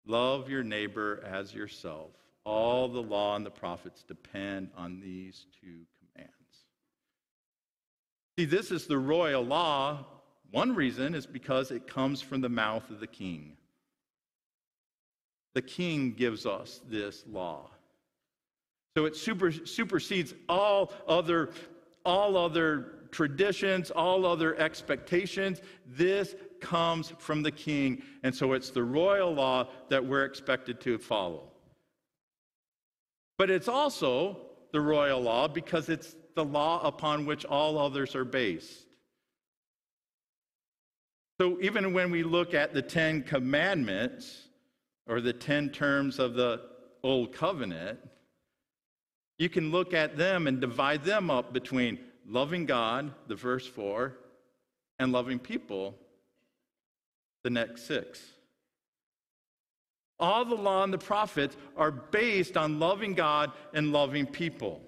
love 0.08 0.50
your 0.50 0.64
neighbor 0.64 1.22
as 1.24 1.54
yourself. 1.54 2.10
All 2.44 2.88
the 2.88 3.02
law 3.02 3.36
and 3.36 3.46
the 3.46 3.50
prophets 3.50 4.02
depend 4.02 4.70
on 4.76 5.00
these 5.00 5.46
two 5.60 5.84
commands. 6.00 6.32
See, 8.38 8.46
this 8.46 8.70
is 8.70 8.86
the 8.86 8.98
royal 8.98 9.44
law. 9.44 10.06
One 10.50 10.74
reason 10.74 11.14
is 11.14 11.26
because 11.26 11.70
it 11.70 11.86
comes 11.86 12.22
from 12.22 12.40
the 12.40 12.48
mouth 12.48 12.88
of 12.90 13.00
the 13.00 13.06
king. 13.06 13.56
The 15.54 15.62
king 15.62 16.14
gives 16.14 16.46
us 16.46 16.80
this 16.88 17.24
law. 17.30 17.70
So 18.96 19.04
it 19.04 19.14
super, 19.14 19.52
supersedes 19.52 20.34
all 20.48 20.92
other, 21.06 21.50
all 22.04 22.36
other 22.36 22.94
traditions, 23.10 23.90
all 23.90 24.24
other 24.24 24.56
expectations. 24.56 25.60
This 25.86 26.34
comes 26.60 27.12
from 27.18 27.42
the 27.42 27.50
king. 27.50 28.02
And 28.22 28.34
so 28.34 28.52
it's 28.52 28.70
the 28.70 28.82
royal 28.82 29.32
law 29.32 29.68
that 29.88 30.04
we're 30.04 30.24
expected 30.24 30.80
to 30.82 30.98
follow. 30.98 31.50
But 33.36 33.50
it's 33.50 33.68
also 33.68 34.38
the 34.72 34.80
royal 34.80 35.20
law 35.20 35.48
because 35.48 35.88
it's 35.88 36.16
the 36.34 36.44
law 36.44 36.86
upon 36.86 37.26
which 37.26 37.44
all 37.44 37.78
others 37.78 38.14
are 38.14 38.24
based. 38.24 38.86
So 41.40 41.58
even 41.60 41.92
when 41.92 42.10
we 42.10 42.24
look 42.24 42.52
at 42.52 42.74
the 42.74 42.82
Ten 42.82 43.22
Commandments 43.22 44.48
or 45.06 45.20
the 45.20 45.32
Ten 45.32 45.70
Terms 45.70 46.18
of 46.18 46.34
the 46.34 46.62
Old 47.04 47.32
Covenant, 47.32 48.00
you 49.38 49.48
can 49.48 49.70
look 49.70 49.94
at 49.94 50.16
them 50.16 50.48
and 50.48 50.60
divide 50.60 51.04
them 51.04 51.30
up 51.30 51.52
between 51.52 51.98
loving 52.26 52.66
God, 52.66 53.12
the 53.28 53.36
verse 53.36 53.66
4, 53.66 54.16
and 54.98 55.12
loving 55.12 55.38
people, 55.38 55.96
the 57.44 57.50
next 57.50 57.86
six. 57.86 58.20
All 60.20 60.44
the 60.44 60.54
law 60.54 60.82
and 60.82 60.92
the 60.92 60.98
prophets 60.98 61.56
are 61.76 61.92
based 61.92 62.56
on 62.56 62.80
loving 62.80 63.14
God 63.14 63.52
and 63.72 63.92
loving 63.92 64.26
people. 64.26 64.82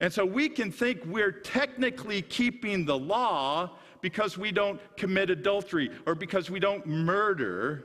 And 0.00 0.12
so 0.12 0.26
we 0.26 0.48
can 0.48 0.70
think 0.70 1.02
we're 1.06 1.32
technically 1.32 2.20
keeping 2.20 2.84
the 2.84 2.98
law 2.98 3.70
because 4.02 4.36
we 4.36 4.52
don't 4.52 4.78
commit 4.96 5.30
adultery 5.30 5.90
or 6.04 6.14
because 6.14 6.50
we 6.50 6.60
don't 6.60 6.86
murder. 6.86 7.84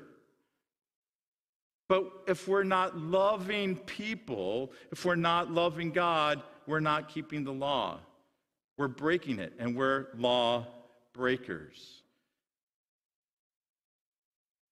But 1.88 2.12
if 2.28 2.48
we're 2.48 2.64
not 2.64 2.98
loving 2.98 3.78
people, 3.78 4.74
if 4.92 5.06
we're 5.06 5.16
not 5.16 5.52
loving 5.52 5.92
God, 5.92 6.44
we're 6.68 6.82
not 6.82 7.08
keeping 7.08 7.46
the 7.46 7.54
law. 7.54 8.00
We're 8.78 8.90
breaking 8.90 9.40
it, 9.40 9.54
and 9.58 9.76
we're 9.76 10.08
law 10.18 10.68
breakers. 11.14 11.99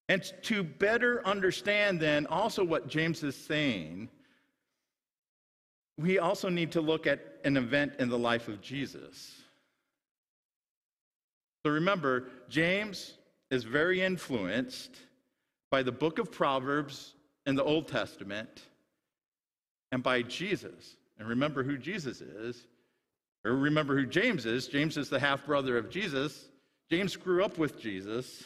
And 0.09 0.23
to 0.43 0.63
better 0.63 1.25
understand, 1.25 1.99
then, 1.99 2.25
also 2.27 2.63
what 2.63 2.87
James 2.87 3.23
is 3.23 3.35
saying, 3.35 4.09
we 5.97 6.19
also 6.19 6.49
need 6.49 6.71
to 6.73 6.81
look 6.81 7.07
at 7.07 7.39
an 7.43 7.57
event 7.57 7.93
in 7.99 8.09
the 8.09 8.17
life 8.17 8.47
of 8.47 8.61
Jesus. 8.61 9.41
So 11.65 11.71
remember, 11.71 12.29
James 12.49 13.13
is 13.49 13.63
very 13.63 14.01
influenced 14.01 14.95
by 15.69 15.83
the 15.83 15.91
book 15.91 16.19
of 16.19 16.31
Proverbs 16.31 17.13
in 17.45 17.55
the 17.55 17.63
Old 17.63 17.87
Testament 17.87 18.61
and 19.91 20.01
by 20.01 20.21
Jesus. 20.21 20.95
And 21.19 21.27
remember 21.27 21.63
who 21.63 21.77
Jesus 21.77 22.21
is, 22.21 22.67
or 23.43 23.55
remember 23.55 23.97
who 23.97 24.05
James 24.05 24.45
is. 24.45 24.67
James 24.67 24.97
is 24.97 25.09
the 25.09 25.19
half 25.19 25.45
brother 25.45 25.77
of 25.77 25.89
Jesus. 25.89 26.45
James 26.89 27.15
grew 27.15 27.43
up 27.43 27.57
with 27.57 27.79
Jesus. 27.79 28.43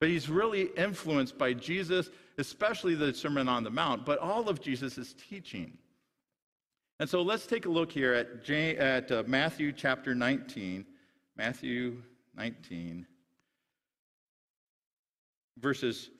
But 0.00 0.10
he's 0.10 0.28
really 0.28 0.68
influenced 0.76 1.38
by 1.38 1.54
Jesus, 1.54 2.10
especially 2.38 2.94
the 2.94 3.14
Sermon 3.14 3.48
on 3.48 3.64
the 3.64 3.70
Mount, 3.70 4.04
but 4.04 4.18
all 4.18 4.48
of 4.48 4.60
Jesus' 4.60 5.14
teaching. 5.28 5.78
And 7.00 7.08
so 7.08 7.22
let's 7.22 7.46
take 7.46 7.66
a 7.66 7.70
look 7.70 7.92
here 7.92 8.12
at, 8.12 8.44
J- 8.44 8.76
at 8.76 9.10
uh, 9.10 9.22
Matthew 9.26 9.72
chapter 9.72 10.14
19. 10.14 10.84
Matthew 11.36 12.02
19, 12.34 13.06
verses 15.58 16.10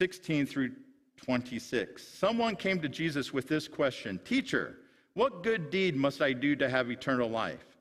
16 0.00 0.46
through 0.46 0.72
26. 1.18 2.06
Someone 2.06 2.56
came 2.56 2.80
to 2.80 2.88
Jesus 2.88 3.32
with 3.32 3.46
this 3.46 3.68
question 3.68 4.18
Teacher, 4.24 4.76
what 5.12 5.42
good 5.42 5.70
deed 5.70 5.94
must 5.94 6.22
I 6.22 6.32
do 6.32 6.56
to 6.56 6.68
have 6.68 6.90
eternal 6.90 7.28
life? 7.28 7.73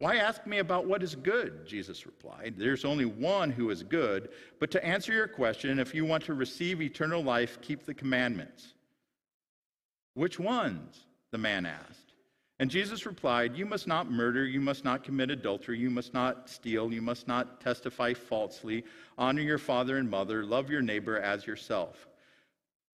Why 0.00 0.16
ask 0.16 0.46
me 0.46 0.58
about 0.58 0.86
what 0.86 1.02
is 1.02 1.14
good? 1.14 1.66
Jesus 1.66 2.06
replied. 2.06 2.54
There's 2.56 2.86
only 2.86 3.04
one 3.04 3.50
who 3.50 3.68
is 3.68 3.82
good. 3.82 4.30
But 4.58 4.70
to 4.70 4.82
answer 4.82 5.12
your 5.12 5.28
question, 5.28 5.78
if 5.78 5.94
you 5.94 6.06
want 6.06 6.24
to 6.24 6.32
receive 6.32 6.80
eternal 6.80 7.22
life, 7.22 7.60
keep 7.60 7.84
the 7.84 7.92
commandments. 7.92 8.72
Which 10.14 10.40
ones? 10.40 11.04
The 11.32 11.38
man 11.38 11.66
asked. 11.66 12.14
And 12.60 12.70
Jesus 12.70 13.04
replied, 13.04 13.56
You 13.56 13.66
must 13.66 13.86
not 13.86 14.10
murder, 14.10 14.46
you 14.46 14.60
must 14.60 14.86
not 14.86 15.04
commit 15.04 15.30
adultery, 15.30 15.78
you 15.78 15.90
must 15.90 16.14
not 16.14 16.48
steal, 16.48 16.90
you 16.90 17.02
must 17.02 17.28
not 17.28 17.60
testify 17.60 18.14
falsely, 18.14 18.84
honor 19.18 19.42
your 19.42 19.58
father 19.58 19.98
and 19.98 20.08
mother, 20.08 20.44
love 20.44 20.70
your 20.70 20.82
neighbor 20.82 21.18
as 21.18 21.46
yourself. 21.46 22.08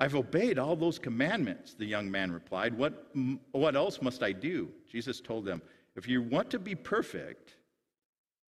I've 0.01 0.17
obeyed 0.17 0.59
all 0.59 0.75
those 0.75 0.99
commandments, 0.99 1.75
the 1.75 1.87
young 1.87 2.11
man 2.11 2.33
replied. 2.33 2.77
What, 2.77 3.07
what 3.53 3.77
else 3.77 4.03
must 4.03 4.25
I 4.25 4.33
do? 4.33 4.69
Jesus 4.91 5.21
told 5.21 5.45
them, 5.45 5.63
If 5.97 6.07
you 6.07 6.23
want 6.23 6.51
to 6.51 6.59
be 6.59 6.75
perfect, 6.75 7.57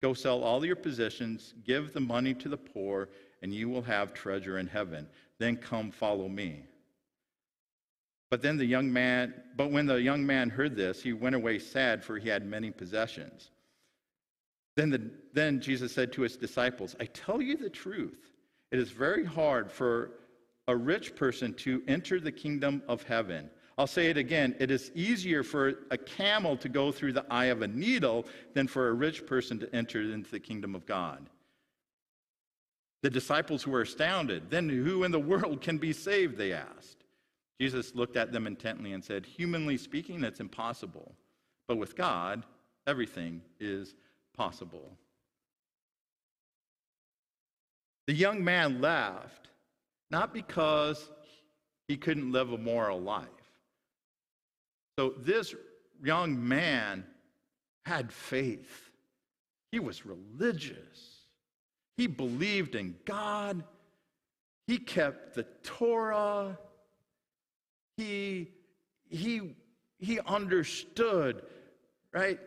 go 0.02 0.12
sell 0.12 0.42
all 0.42 0.64
your 0.64 0.76
possessions, 0.76 1.54
give 1.64 1.92
the 1.92 2.00
money 2.00 2.34
to 2.34 2.48
the 2.48 2.56
poor, 2.56 3.08
and 3.42 3.54
you 3.54 3.68
will 3.68 3.82
have 3.82 4.12
treasure 4.12 4.58
in 4.58 4.66
heaven. 4.66 5.08
Then 5.38 5.56
come 5.56 5.90
follow 5.90 6.28
me. 6.28 6.64
But 8.30 8.42
then 8.42 8.58
the 8.58 8.66
young 8.66 8.92
man, 8.92 9.34
but 9.56 9.70
when 9.70 9.86
the 9.86 10.00
young 10.00 10.26
man 10.26 10.50
heard 10.50 10.76
this, 10.76 11.02
he 11.02 11.14
went 11.14 11.34
away 11.34 11.58
sad, 11.58 12.04
for 12.04 12.18
he 12.18 12.28
had 12.28 12.44
many 12.44 12.70
possessions. 12.70 13.50
Then, 14.76 14.90
the, 14.90 15.10
then 15.32 15.60
Jesus 15.60 15.92
said 15.92 16.12
to 16.12 16.22
his 16.22 16.36
disciples, 16.36 16.94
I 17.00 17.06
tell 17.06 17.40
you 17.40 17.56
the 17.56 17.70
truth. 17.70 18.32
It 18.70 18.78
is 18.78 18.90
very 18.90 19.24
hard 19.24 19.72
for 19.72 20.10
a 20.68 20.76
rich 20.76 21.16
person 21.16 21.54
to 21.54 21.82
enter 21.88 22.20
the 22.20 22.30
kingdom 22.30 22.82
of 22.86 23.02
heaven. 23.02 23.48
I'll 23.78 23.86
say 23.86 24.10
it 24.10 24.16
again. 24.16 24.56
It 24.58 24.72
is 24.72 24.90
easier 24.96 25.44
for 25.44 25.74
a 25.92 25.96
camel 25.96 26.56
to 26.56 26.68
go 26.68 26.90
through 26.90 27.12
the 27.12 27.24
eye 27.30 27.46
of 27.46 27.62
a 27.62 27.68
needle 27.68 28.26
than 28.52 28.66
for 28.66 28.88
a 28.88 28.92
rich 28.92 29.24
person 29.24 29.60
to 29.60 29.74
enter 29.74 30.00
into 30.00 30.32
the 30.32 30.40
kingdom 30.40 30.74
of 30.74 30.84
God. 30.84 31.30
The 33.04 33.10
disciples 33.10 33.68
were 33.68 33.82
astounded. 33.82 34.50
Then 34.50 34.68
who 34.68 35.04
in 35.04 35.12
the 35.12 35.20
world 35.20 35.60
can 35.60 35.78
be 35.78 35.92
saved? 35.92 36.36
They 36.36 36.52
asked. 36.52 37.04
Jesus 37.60 37.94
looked 37.94 38.16
at 38.16 38.32
them 38.32 38.48
intently 38.48 38.92
and 38.92 39.04
said, 39.04 39.24
Humanly 39.24 39.76
speaking, 39.76 40.20
that's 40.20 40.40
impossible. 40.40 41.14
But 41.68 41.78
with 41.78 41.96
God, 41.96 42.44
everything 42.88 43.42
is 43.60 43.94
possible. 44.36 44.90
The 48.08 48.14
young 48.14 48.42
man 48.42 48.80
laughed, 48.80 49.48
not 50.10 50.34
because 50.34 51.08
he 51.86 51.96
couldn't 51.96 52.32
live 52.32 52.52
a 52.52 52.58
moral 52.58 53.00
life. 53.00 53.28
So 54.98 55.14
this 55.16 55.54
young 56.02 56.48
man 56.48 57.04
had 57.84 58.12
faith, 58.12 58.90
he 59.70 59.78
was 59.78 60.04
religious. 60.04 61.20
He 61.96 62.08
believed 62.08 62.74
in 62.74 62.96
God. 63.04 63.62
He 64.66 64.76
kept 64.78 65.36
the 65.36 65.44
Torah. 65.62 66.58
He, 67.96 68.48
he, 69.08 69.54
he 70.00 70.18
understood, 70.26 71.42
right, 72.12 72.40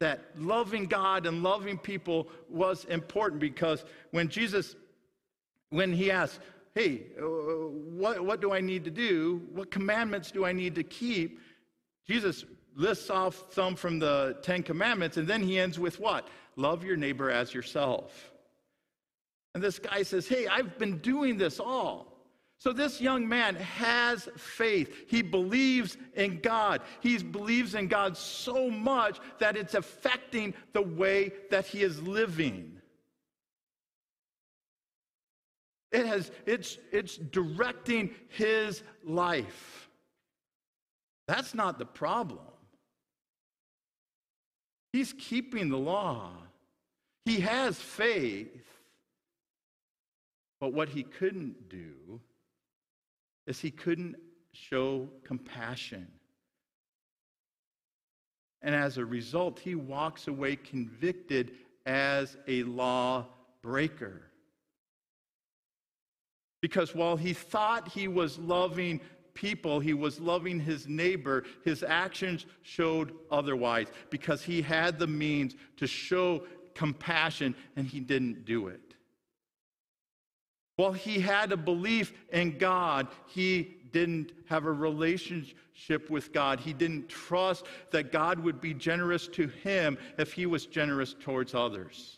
that 0.00 0.24
loving 0.36 0.86
God 0.86 1.24
and 1.24 1.44
loving 1.44 1.78
people 1.78 2.26
was 2.48 2.84
important 2.86 3.40
because 3.40 3.84
when 4.10 4.28
Jesus, 4.28 4.74
when 5.70 5.92
he 5.92 6.10
asked, 6.10 6.40
hey, 6.74 7.04
uh, 7.16 7.22
what, 7.22 8.24
what 8.24 8.40
do 8.40 8.52
I 8.52 8.60
need 8.60 8.84
to 8.86 8.90
do? 8.90 9.42
What 9.52 9.70
commandments 9.70 10.32
do 10.32 10.44
I 10.44 10.50
need 10.50 10.74
to 10.74 10.82
keep? 10.82 11.38
Jesus 12.06 12.44
lists 12.74 13.10
off 13.10 13.52
some 13.52 13.76
from 13.76 13.98
the 13.98 14.36
Ten 14.42 14.62
Commandments, 14.62 15.16
and 15.16 15.26
then 15.26 15.42
he 15.42 15.58
ends 15.58 15.78
with 15.78 16.00
what? 16.00 16.28
Love 16.56 16.84
your 16.84 16.96
neighbor 16.96 17.30
as 17.30 17.54
yourself. 17.54 18.32
And 19.54 19.62
this 19.62 19.78
guy 19.78 20.02
says, 20.02 20.26
Hey, 20.26 20.46
I've 20.46 20.78
been 20.78 20.98
doing 20.98 21.38
this 21.38 21.60
all. 21.60 22.14
So 22.58 22.72
this 22.72 23.00
young 23.00 23.28
man 23.28 23.56
has 23.56 24.28
faith. 24.36 25.04
He 25.08 25.22
believes 25.22 25.96
in 26.14 26.40
God. 26.40 26.80
He 27.00 27.18
believes 27.18 27.74
in 27.74 27.88
God 27.88 28.16
so 28.16 28.70
much 28.70 29.18
that 29.38 29.56
it's 29.56 29.74
affecting 29.74 30.54
the 30.72 30.82
way 30.82 31.32
that 31.50 31.66
he 31.66 31.82
is 31.82 32.00
living. 32.02 32.80
It 35.92 36.06
has, 36.06 36.30
it's, 36.46 36.78
it's 36.90 37.16
directing 37.16 38.14
his 38.28 38.82
life. 39.04 39.83
That's 41.26 41.54
not 41.54 41.78
the 41.78 41.86
problem. 41.86 42.40
He's 44.92 45.12
keeping 45.12 45.70
the 45.70 45.78
law. 45.78 46.30
He 47.24 47.40
has 47.40 47.78
faith. 47.78 48.64
But 50.60 50.72
what 50.72 50.88
he 50.88 51.02
couldn't 51.02 51.68
do 51.68 52.20
is 53.46 53.60
he 53.60 53.70
couldn't 53.70 54.16
show 54.52 55.08
compassion. 55.24 56.06
And 58.62 58.74
as 58.74 58.96
a 58.96 59.04
result, 59.04 59.58
he 59.58 59.74
walks 59.74 60.28
away 60.28 60.56
convicted 60.56 61.52
as 61.84 62.36
a 62.48 62.62
law 62.62 63.26
breaker. 63.62 64.22
Because 66.62 66.94
while 66.94 67.16
he 67.16 67.34
thought 67.34 67.88
he 67.88 68.08
was 68.08 68.38
loving 68.38 69.02
people, 69.34 69.80
he 69.80 69.94
was 69.94 70.20
loving 70.20 70.58
his 70.58 70.86
neighbor, 70.86 71.44
his 71.64 71.82
actions 71.82 72.46
showed 72.62 73.12
otherwise 73.30 73.88
because 74.10 74.42
he 74.42 74.62
had 74.62 74.98
the 74.98 75.06
means 75.06 75.54
to 75.76 75.86
show 75.86 76.44
compassion 76.74 77.54
and 77.76 77.86
he 77.86 78.00
didn't 78.00 78.44
do 78.44 78.68
it. 78.68 78.80
While 80.76 80.92
he 80.92 81.20
had 81.20 81.52
a 81.52 81.56
belief 81.56 82.12
in 82.32 82.58
God, 82.58 83.08
he 83.26 83.76
didn't 83.92 84.32
have 84.46 84.64
a 84.64 84.72
relationship 84.72 86.10
with 86.10 86.32
God. 86.32 86.58
He 86.58 86.72
didn't 86.72 87.08
trust 87.08 87.66
that 87.92 88.10
God 88.10 88.40
would 88.40 88.60
be 88.60 88.74
generous 88.74 89.28
to 89.28 89.46
him 89.46 89.96
if 90.18 90.32
he 90.32 90.46
was 90.46 90.66
generous 90.66 91.14
towards 91.14 91.54
others. 91.54 92.16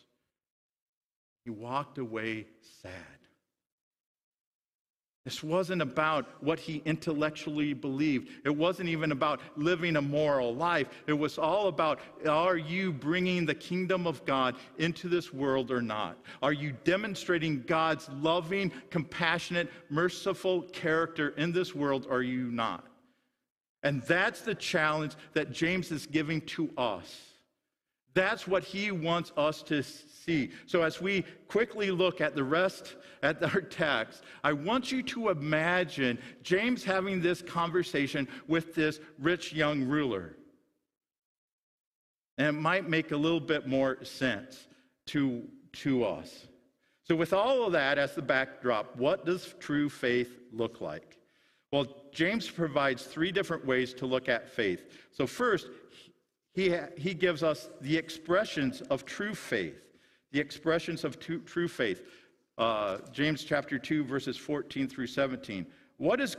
He 1.45 1.51
walked 1.51 1.99
away 1.99 2.47
sad. 2.83 2.93
This 5.27 5.43
wasn't 5.43 5.83
about 5.83 6.29
what 6.41 6.61
he 6.61 6.83
intellectually 6.85 7.73
believed. 7.73 8.29
It 8.45 8.57
wasn't 8.57 8.89
even 8.91 9.11
about 9.11 9.41
living 9.57 9.97
a 9.97 10.01
moral 10.01 10.55
life. 10.55 10.87
It 11.09 11.15
was 11.15 11.37
all 11.37 11.67
about 11.67 11.99
are 12.29 12.57
you 12.57 12.93
bringing 12.93 13.45
the 13.45 13.57
kingdom 13.57 14.07
of 14.07 14.25
God 14.25 14.55
into 14.79 15.09
this 15.09 15.35
world 15.35 15.73
or 15.73 15.83
not? 15.83 16.17
Are 16.45 16.53
you 16.53 16.77
demonstrating 16.85 17.65
God's 17.67 18.09
loving, 18.21 18.71
compassionate, 18.91 19.69
merciful 19.91 20.63
character 20.63 21.31
in 21.31 21.51
this 21.51 21.75
world 21.75 22.07
or 22.09 22.19
are 22.19 22.23
you 22.23 22.53
not? 22.53 22.87
And 23.83 24.03
that's 24.03 24.43
the 24.43 24.55
challenge 24.55 25.17
that 25.33 25.51
James 25.51 25.91
is 25.91 26.07
giving 26.07 26.41
to 26.43 26.71
us. 26.79 27.33
That's 28.15 28.47
what 28.47 28.63
he 28.63 28.93
wants 28.93 29.33
us 29.37 29.61
to 29.65 29.83
see. 30.27 30.51
So, 30.67 30.83
as 30.83 31.01
we 31.01 31.25
quickly 31.47 31.91
look 31.91 32.21
at 32.21 32.35
the 32.35 32.43
rest 32.43 32.97
at 33.23 33.43
our 33.43 33.61
text, 33.61 34.25
I 34.43 34.53
want 34.53 34.91
you 34.91 35.03
to 35.05 35.29
imagine 35.29 36.19
James 36.43 36.83
having 36.83 37.21
this 37.21 37.43
conversation 37.43 38.27
with 38.49 38.75
this 38.75 39.01
rich 39.19 39.53
young 39.53 39.85
ruler. 39.85 40.37
And 42.39 42.49
it 42.49 42.61
might 42.61 42.89
make 42.89 43.13
a 43.13 43.17
little 43.17 43.41
bit 43.41 43.67
more 43.67 44.05
sense 44.05 44.67
to, 45.07 45.45
to 45.75 46.05
us. 46.05 46.47
So, 47.05 47.15
with 47.15 47.33
all 47.33 47.65
of 47.65 47.73
that 47.73 47.99
as 47.99 48.15
the 48.15 48.23
backdrop, 48.23 48.97
what 48.97 49.25
does 49.25 49.55
true 49.61 49.89
faith 49.89 50.41
look 50.53 50.81
like? 50.81 51.19
Well, 51.71 51.87
James 52.13 52.51
provides 52.51 53.05
three 53.05 53.31
different 53.31 53.65
ways 53.65 53.95
to 53.95 54.07
look 54.07 54.29
at 54.29 54.51
faith. 54.51 54.87
So, 55.13 55.25
first, 55.27 55.69
he, 56.53 56.75
he 56.97 57.15
gives 57.15 57.45
us 57.45 57.69
the 57.81 57.97
expressions 57.97 58.81
of 58.83 59.05
true 59.05 59.35
faith. 59.35 59.86
The 60.33 60.41
expressions 60.41 61.05
of 61.05 61.19
true, 61.19 61.69
faith. 61.69 62.03
Uh, 62.59 62.99
James 63.13 63.45
chapter 63.45 63.79
2, 63.79 64.05
verses 64.05 64.37
14 64.37 64.89
through 64.89 65.07
17. 65.07 65.67
What, 65.99 66.21
is, 66.21 66.37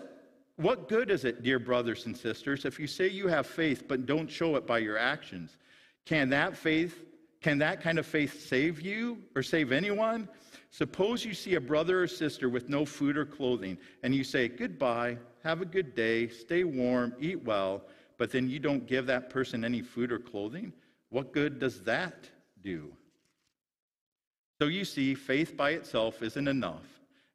what 0.55 0.87
good 0.89 1.09
is 1.11 1.25
it, 1.25 1.43
dear 1.43 1.59
brothers 1.59 2.05
and 2.05 2.15
sisters, 2.15 2.65
if 2.65 2.79
you 2.79 2.87
say 2.87 3.07
you 3.07 3.27
have 3.27 3.45
faith 3.45 3.87
but 3.87 4.05
don't 4.05 4.29
show 4.29 4.55
it 4.55 4.65
by 4.65 4.79
your 4.79 4.97
actions? 4.97 5.57
Can 6.05 6.29
that 6.29 6.55
faith, 6.55 7.03
can 7.41 7.57
that 7.59 7.81
kind 7.81 7.99
of 7.99 8.05
faith 8.05 8.47
save 8.47 8.81
you 8.81 9.19
or 9.35 9.43
save 9.43 9.71
anyone? 9.71 10.27
Suppose 10.71 11.23
you 11.23 11.33
see 11.33 11.55
a 11.55 11.61
brother 11.61 12.03
or 12.03 12.07
sister 12.07 12.49
with 12.49 12.69
no 12.69 12.85
food 12.85 13.17
or 13.17 13.25
clothing, 13.25 13.77
and 14.03 14.13
you 14.13 14.23
say, 14.23 14.47
Goodbye, 14.47 15.17
have 15.43 15.61
a 15.61 15.65
good 15.65 15.95
day, 15.95 16.27
stay 16.27 16.63
warm, 16.63 17.13
eat 17.19 17.43
well 17.43 17.83
but 18.17 18.31
then 18.31 18.49
you 18.49 18.59
don't 18.59 18.85
give 18.85 19.05
that 19.05 19.29
person 19.29 19.63
any 19.63 19.81
food 19.81 20.11
or 20.11 20.19
clothing, 20.19 20.73
what 21.09 21.31
good 21.31 21.59
does 21.59 21.81
that 21.83 22.29
do? 22.61 22.91
So 24.59 24.67
you 24.67 24.85
see, 24.85 25.13
faith 25.13 25.55
by 25.55 25.71
itself 25.71 26.23
isn't 26.23 26.47
enough. 26.47 26.85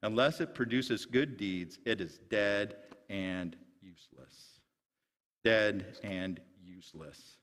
Unless 0.02 0.40
it 0.40 0.54
produces 0.54 1.06
good 1.06 1.36
deeds, 1.36 1.78
it 1.84 2.00
is 2.00 2.18
dead 2.28 2.76
and 3.08 3.56
useless. 3.80 4.60
Dead 5.44 5.98
and 6.02 6.40
useless. 6.64 7.36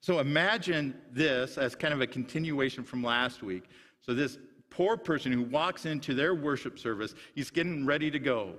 So 0.00 0.18
imagine 0.18 1.00
this 1.12 1.58
as 1.58 1.76
kind 1.76 1.94
of 1.94 2.00
a 2.00 2.06
continuation 2.08 2.82
from 2.82 3.04
last 3.04 3.44
week. 3.44 3.64
So 4.00 4.12
this 4.12 4.36
poor 4.68 4.96
person 4.96 5.30
who 5.30 5.42
walks 5.42 5.86
into 5.86 6.12
their 6.12 6.34
worship 6.34 6.76
service, 6.80 7.14
he's 7.36 7.50
getting 7.50 7.86
ready 7.86 8.10
to 8.10 8.18
go. 8.18 8.54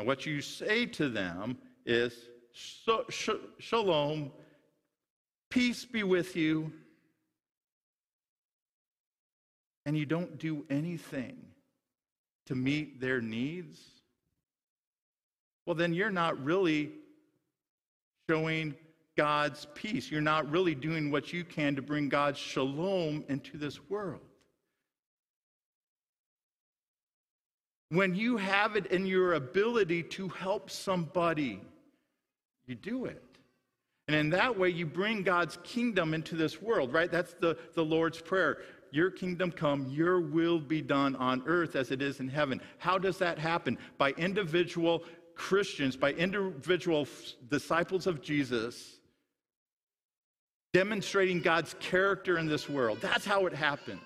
And 0.00 0.08
what 0.08 0.26
you 0.26 0.40
say 0.40 0.86
to 0.86 1.08
them 1.08 1.56
is, 1.86 2.28
Shalom, 2.54 4.30
peace 5.50 5.84
be 5.84 6.02
with 6.04 6.36
you. 6.36 6.72
And 9.86 9.98
you 9.98 10.06
don't 10.06 10.38
do 10.38 10.64
anything 10.70 11.36
to 12.46 12.54
meet 12.54 13.00
their 13.00 13.20
needs. 13.20 13.80
well, 15.66 15.74
then 15.74 15.92
you're 15.92 16.10
not 16.10 16.42
really 16.42 16.92
showing 18.28 18.74
God's 19.16 19.66
peace. 19.74 20.10
You're 20.10 20.20
not 20.20 20.50
really 20.50 20.74
doing 20.74 21.10
what 21.10 21.32
you 21.32 21.44
can 21.44 21.76
to 21.76 21.82
bring 21.82 22.08
God's 22.08 22.38
shalom 22.38 23.24
into 23.28 23.58
this 23.58 23.80
world. 23.88 24.20
When 27.90 28.14
you 28.14 28.36
have 28.36 28.76
it 28.76 28.86
in 28.86 29.06
your 29.06 29.34
ability 29.34 30.02
to 30.04 30.28
help 30.28 30.70
somebody, 30.70 31.60
you 32.66 32.74
do 32.74 33.06
it. 33.06 33.22
And 34.06 34.16
in 34.16 34.30
that 34.30 34.58
way, 34.58 34.68
you 34.68 34.86
bring 34.86 35.22
God's 35.22 35.58
kingdom 35.64 36.12
into 36.12 36.36
this 36.36 36.60
world, 36.60 36.92
right? 36.92 37.10
That's 37.10 37.34
the, 37.34 37.56
the 37.74 37.84
Lord's 37.84 38.20
Prayer. 38.20 38.58
Your 38.90 39.10
kingdom 39.10 39.50
come, 39.50 39.90
your 39.90 40.20
will 40.20 40.60
be 40.60 40.80
done 40.80 41.16
on 41.16 41.42
earth 41.46 41.74
as 41.74 41.90
it 41.90 42.02
is 42.02 42.20
in 42.20 42.28
heaven. 42.28 42.60
How 42.78 42.98
does 42.98 43.18
that 43.18 43.38
happen? 43.38 43.78
By 43.98 44.10
individual 44.12 45.02
Christians, 45.34 45.96
by 45.96 46.12
individual 46.12 47.08
disciples 47.50 48.06
of 48.06 48.22
Jesus, 48.22 48.98
demonstrating 50.72 51.40
God's 51.40 51.74
character 51.80 52.38
in 52.38 52.46
this 52.46 52.68
world. 52.68 52.98
That's 53.00 53.24
how 53.24 53.46
it 53.46 53.54
happens. 53.54 54.00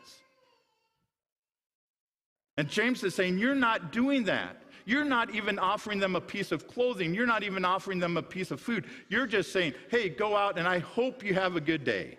And 2.57 2.69
James 2.69 3.03
is 3.05 3.15
saying, 3.15 3.39
You're 3.39 3.55
not 3.55 3.93
doing 3.93 4.25
that. 4.25 4.63
You're 4.89 5.05
not 5.05 5.35
even 5.35 5.59
offering 5.59 5.99
them 5.99 6.17
a 6.17 6.21
piece 6.21 6.51
of 6.51 6.67
clothing. 6.67 7.13
You're 7.13 7.27
not 7.27 7.43
even 7.43 7.63
offering 7.63 7.99
them 7.99 8.17
a 8.17 8.23
piece 8.23 8.51
of 8.51 8.59
food. 8.59 8.87
You're 9.11 9.27
just 9.27 9.53
saying, 9.53 9.75
Hey, 9.91 10.09
go 10.09 10.35
out 10.35 10.59
and 10.59 10.67
I 10.67 10.79
hope 10.79 11.23
you 11.23 11.35
have 11.35 11.57
a 11.57 11.61
good 11.61 11.85
day. 11.85 12.17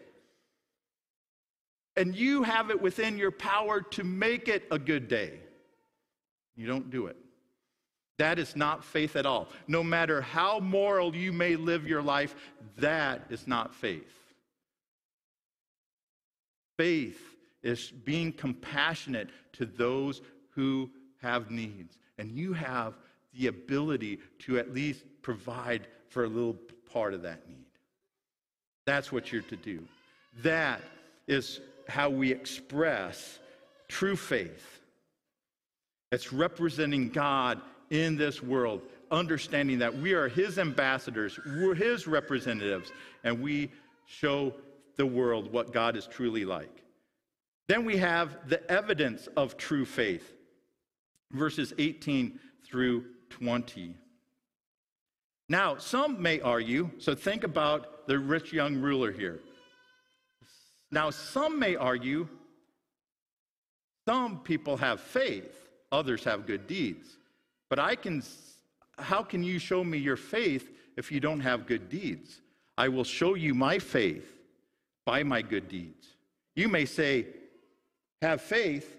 And 1.96 2.16
you 2.16 2.44
have 2.44 2.70
it 2.70 2.80
within 2.80 3.18
your 3.18 3.32
power 3.32 3.82
to 3.82 4.04
make 4.04 4.48
it 4.48 4.68
a 4.70 4.78
good 4.78 5.08
day. 5.08 5.40
You 6.56 6.68
don't 6.68 6.92
do 6.92 7.08
it. 7.08 7.18
That 8.20 8.38
is 8.38 8.56
not 8.56 8.84
faith 8.86 9.16
at 9.16 9.26
all. 9.26 9.50
No 9.68 9.82
matter 9.82 10.22
how 10.22 10.60
moral 10.60 11.16
you 11.16 11.34
may 11.34 11.56
live 11.56 11.88
your 11.88 12.04
life, 12.04 12.36
that 12.78 13.24
is 13.32 13.48
not 13.48 13.74
faith. 13.74 14.14
Faith 16.78 17.20
is 17.64 17.90
being 17.90 18.32
compassionate 18.32 19.32
to 19.54 19.66
those 19.66 20.22
who 20.52 20.92
have 21.20 21.50
needs. 21.50 21.98
And 22.20 22.32
you 22.32 22.54
have 22.54 22.94
the 23.34 23.48
ability 23.48 24.20
to 24.40 24.60
at 24.60 24.74
least 24.74 25.04
provide 25.22 25.88
for 26.10 26.26
a 26.26 26.28
little 26.28 26.58
part 26.92 27.14
of 27.14 27.24
that 27.24 27.48
need. 27.48 27.66
That's 28.86 29.12
what 29.12 29.32
you're 29.32 29.42
to 29.44 29.56
do. 29.56 29.84
That 30.44 30.82
is 31.28 31.62
how 31.88 32.10
we 32.10 32.32
express 32.32 33.40
true 33.88 34.16
faith. 34.16 34.82
It's 36.12 36.34
representing 36.34 37.10
God 37.10 37.62
in 37.90 38.18
this 38.18 38.44
world, 38.44 38.82
understanding 39.12 39.80
that 39.80 39.96
we 39.96 40.14
are 40.14 40.28
His 40.28 40.60
ambassadors, 40.60 41.40
we're 41.46 41.76
His 41.76 42.08
representatives, 42.08 42.92
and 43.24 43.42
we 43.42 43.72
show 44.06 44.54
the 44.98 45.06
world 45.06 45.52
what 45.52 45.72
God 45.72 45.96
is 45.96 46.06
truly 46.06 46.46
like. 46.46 46.84
Then 47.68 47.86
we 47.86 47.98
have 47.98 48.50
the 48.50 48.70
evidence 48.70 49.28
of 49.38 49.56
true 49.56 49.86
faith, 49.86 50.34
verses 51.32 51.74
18 51.78 52.40
through 52.66 53.06
20. 53.30 53.96
Now, 55.48 55.78
some 55.78 56.22
may 56.22 56.40
argue, 56.42 56.90
so 57.00 57.16
think 57.16 57.44
about 57.44 58.08
the 58.08 58.20
rich 58.20 58.54
young 58.54 58.76
ruler 58.78 59.12
here. 59.12 59.40
Now, 60.92 61.10
some 61.10 61.60
may 61.60 61.76
argue 61.76 62.28
some 64.08 64.40
people 64.40 64.78
have 64.78 65.00
faith, 65.00 65.70
others 65.92 66.24
have 66.24 66.48
good 66.48 66.66
deeds. 66.66 67.18
But 67.70 67.78
I 67.78 67.96
can, 67.96 68.24
how 68.98 69.22
can 69.22 69.44
you 69.44 69.60
show 69.60 69.84
me 69.84 70.00
your 70.00 70.18
faith 70.18 70.72
if 70.98 71.12
you 71.12 71.20
don't 71.20 71.42
have 71.42 71.68
good 71.68 71.90
deeds? 71.90 72.42
I 72.78 72.88
will 72.88 73.04
show 73.04 73.36
you 73.36 73.54
my 73.54 73.78
faith 73.78 74.40
by 75.06 75.22
my 75.24 75.42
good 75.42 75.68
deeds. 75.68 76.08
You 76.56 76.70
may 76.70 76.86
say, 76.86 77.28
have 78.22 78.42
faith, 78.42 78.98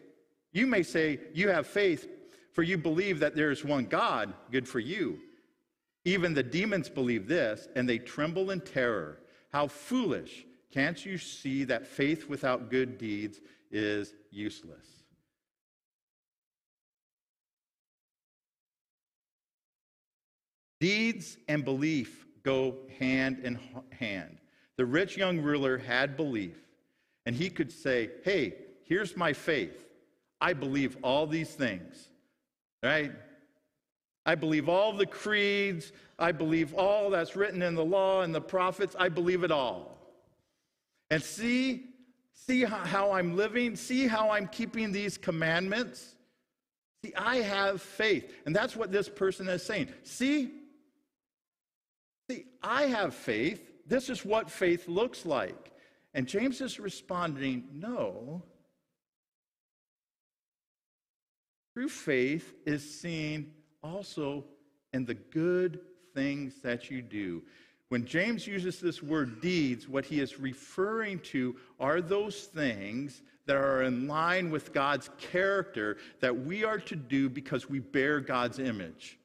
you 0.53 0.67
may 0.67 0.83
say, 0.83 1.21
You 1.33 1.49
have 1.49 1.67
faith, 1.67 2.09
for 2.53 2.63
you 2.63 2.77
believe 2.77 3.21
that 3.21 3.37
there 3.37 3.51
is 3.51 3.65
one 3.65 3.85
God. 3.85 4.35
Good 4.51 4.69
for 4.69 4.81
you. 4.81 5.19
Even 6.05 6.35
the 6.35 6.43
demons 6.43 6.89
believe 6.89 7.29
this, 7.29 7.69
and 7.77 7.89
they 7.89 7.99
tremble 7.99 8.51
in 8.51 8.61
terror. 8.61 9.21
How 9.53 9.67
foolish! 9.67 10.47
Can't 10.71 11.05
you 11.05 11.19
see 11.19 11.65
that 11.65 11.87
faith 11.87 12.29
without 12.29 12.71
good 12.71 12.97
deeds 12.97 13.41
is 13.71 14.15
useless? 14.31 14.87
Deeds 20.79 21.37
and 21.49 21.65
belief 21.65 22.27
go 22.43 22.77
hand 22.99 23.41
in 23.45 23.59
hand. 23.91 24.39
The 24.77 24.87
rich 24.87 25.17
young 25.17 25.41
ruler 25.41 25.77
had 25.77 26.17
belief, 26.17 26.57
and 27.27 27.37
he 27.37 27.51
could 27.51 27.71
say, 27.71 28.11
Hey, 28.25 28.55
Here's 28.91 29.17
my 29.17 29.33
faith. 29.33 29.87
I 30.41 30.53
believe 30.53 30.97
all 31.05 31.29
these 31.29 31.55
things, 31.55 32.10
right? 32.83 33.13
I 34.27 34.35
believe 34.35 34.69
all 34.69 34.93
the 34.93 35.07
creeds. 35.07 35.93
I 36.19 36.33
believe 36.33 36.75
all 36.75 37.11
that's 37.11 37.37
written 37.37 37.63
in 37.63 37.75
the 37.75 37.85
law 37.85 38.23
and 38.23 38.35
the 38.35 38.41
prophets. 38.41 38.95
I 38.99 39.09
believe 39.09 39.45
it 39.45 39.51
all. 39.51 39.97
And 41.11 41.23
see, 41.23 41.87
see 42.33 42.63
how 42.63 43.13
I'm 43.13 43.37
living. 43.37 43.75
See 43.77 44.07
how 44.07 44.31
I'm 44.31 44.47
keeping 44.49 44.93
these 44.93 45.17
commandments. 45.17 46.15
See, 47.03 47.15
I 47.17 47.37
have 47.37 47.81
faith. 47.81 48.33
And 48.45 48.55
that's 48.55 48.77
what 48.77 48.93
this 48.93 49.09
person 49.09 49.49
is 49.49 49.63
saying. 49.63 49.89
See, 50.05 50.53
see, 52.31 52.45
I 52.63 52.83
have 52.83 53.15
faith. 53.15 53.67
This 53.87 54.11
is 54.11 54.25
what 54.25 54.51
faith 54.51 54.87
looks 54.87 55.25
like. 55.25 55.73
And 56.13 56.27
James 56.27 56.61
is 56.61 56.79
responding, 56.79 57.65
no, 57.73 58.43
True 61.75 61.89
faith 61.89 62.55
is 62.67 63.01
seen 63.01 63.53
also 63.83 64.45
in 64.93 65.05
the 65.05 65.15
good 65.15 65.81
things 66.15 66.61
that 66.63 66.91
you 66.91 67.01
do. 67.01 67.43
When 67.89 68.05
James 68.05 68.47
uses 68.47 68.81
this 68.81 69.03
word 69.03 69.41
deeds, 69.41 69.89
what 69.89 70.05
he 70.05 70.21
is 70.21 70.39
referring 70.39 71.19
to 71.21 71.57
are 71.79 72.01
those 72.01 72.45
things 72.45 73.23
that 73.47 73.57
are 73.57 73.83
in 73.83 74.07
line 74.07 74.51
with 74.51 74.73
God's 74.73 75.11
character 75.19 75.97
that 76.21 76.45
we 76.45 76.65
are 76.65 76.79
to 76.79 76.97
do 76.97 77.29
because 77.29 77.69
we 77.69 77.81
bear 77.81 78.21
God's 78.21 78.59
image. 78.59 79.19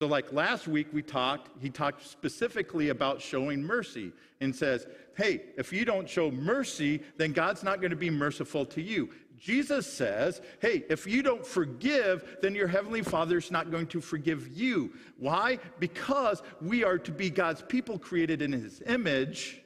So, 0.00 0.06
like 0.06 0.32
last 0.32 0.68
week, 0.68 0.88
we 0.92 1.02
talked, 1.02 1.62
he 1.62 1.70
talked 1.70 2.06
specifically 2.06 2.90
about 2.90 3.22
showing 3.22 3.62
mercy 3.62 4.12
and 4.40 4.54
says, 4.54 4.86
hey, 5.16 5.42
if 5.56 5.72
you 5.72 5.84
don't 5.84 6.08
show 6.08 6.30
mercy, 6.30 7.00
then 7.16 7.32
God's 7.32 7.62
not 7.62 7.80
going 7.80 7.90
to 7.90 7.96
be 7.96 8.10
merciful 8.10 8.66
to 8.66 8.82
you. 8.82 9.08
Jesus 9.38 9.86
says, 9.86 10.40
hey, 10.60 10.84
if 10.88 11.06
you 11.06 11.22
don't 11.22 11.46
forgive, 11.46 12.38
then 12.42 12.54
your 12.54 12.68
heavenly 12.68 13.02
Father's 13.02 13.50
not 13.50 13.70
going 13.70 13.86
to 13.88 14.00
forgive 14.00 14.48
you. 14.48 14.92
Why? 15.18 15.58
Because 15.78 16.42
we 16.60 16.84
are 16.84 16.98
to 16.98 17.12
be 17.12 17.30
God's 17.30 17.62
people 17.62 17.98
created 17.98 18.42
in 18.42 18.52
his 18.52 18.82
image. 18.86 19.62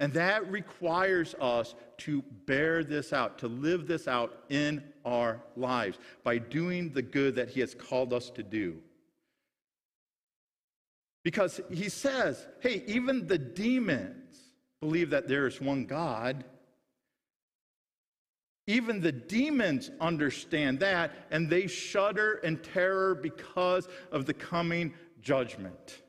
And 0.00 0.12
that 0.14 0.50
requires 0.50 1.34
us 1.40 1.76
to 1.98 2.22
bear 2.46 2.82
this 2.82 3.12
out, 3.12 3.38
to 3.38 3.48
live 3.48 3.86
this 3.86 4.08
out 4.08 4.44
in 4.48 4.82
our 5.04 5.40
lives 5.56 5.98
by 6.24 6.38
doing 6.38 6.92
the 6.92 7.02
good 7.02 7.36
that 7.36 7.50
he 7.50 7.60
has 7.60 7.74
called 7.74 8.12
us 8.12 8.28
to 8.30 8.42
do. 8.42 8.78
Because 11.22 11.60
he 11.70 11.88
says, 11.88 12.48
hey, 12.58 12.82
even 12.88 13.28
the 13.28 13.38
demons 13.38 14.38
believe 14.80 15.10
that 15.10 15.28
there 15.28 15.46
is 15.46 15.60
one 15.60 15.84
God. 15.84 16.44
Even 18.66 19.00
the 19.00 19.12
demons 19.12 19.90
understand 20.00 20.78
that, 20.80 21.10
and 21.30 21.50
they 21.50 21.66
shudder 21.66 22.34
in 22.44 22.58
terror 22.58 23.14
because 23.14 23.88
of 24.12 24.24
the 24.24 24.34
coming 24.34 24.94
judgment. 25.20 26.02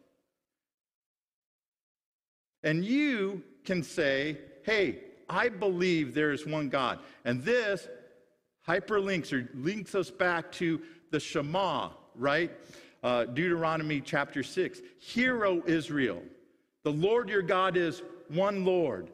And 2.63 2.85
you 2.85 3.43
can 3.65 3.81
say, 3.81 4.37
hey, 4.63 4.99
I 5.29 5.49
believe 5.49 6.13
there 6.13 6.31
is 6.31 6.45
one 6.45 6.69
God. 6.69 6.99
And 7.25 7.41
this 7.43 7.87
hyperlinks 8.67 9.33
or 9.33 9.49
links 9.55 9.95
us 9.95 10.11
back 10.11 10.51
to 10.53 10.81
the 11.11 11.19
Shema, 11.19 11.89
right? 12.15 12.51
Uh, 13.03 13.25
Deuteronomy 13.25 13.99
chapter 13.99 14.43
6. 14.43 14.81
Hear, 14.99 15.45
O 15.45 15.63
Israel, 15.65 16.21
the 16.83 16.91
Lord 16.91 17.29
your 17.29 17.41
God 17.41 17.75
is 17.75 18.03
one 18.29 18.63
Lord. 18.63 19.09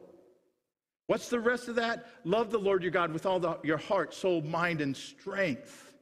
What's 1.10 1.28
the 1.28 1.40
rest 1.40 1.66
of 1.66 1.74
that? 1.74 2.06
Love 2.22 2.52
the 2.52 2.58
Lord 2.60 2.84
your 2.84 2.92
God 2.92 3.10
with 3.10 3.26
all 3.26 3.40
the, 3.40 3.58
your 3.64 3.78
heart, 3.78 4.14
soul, 4.14 4.42
mind, 4.42 4.80
and 4.80 4.96
strength. 4.96 5.92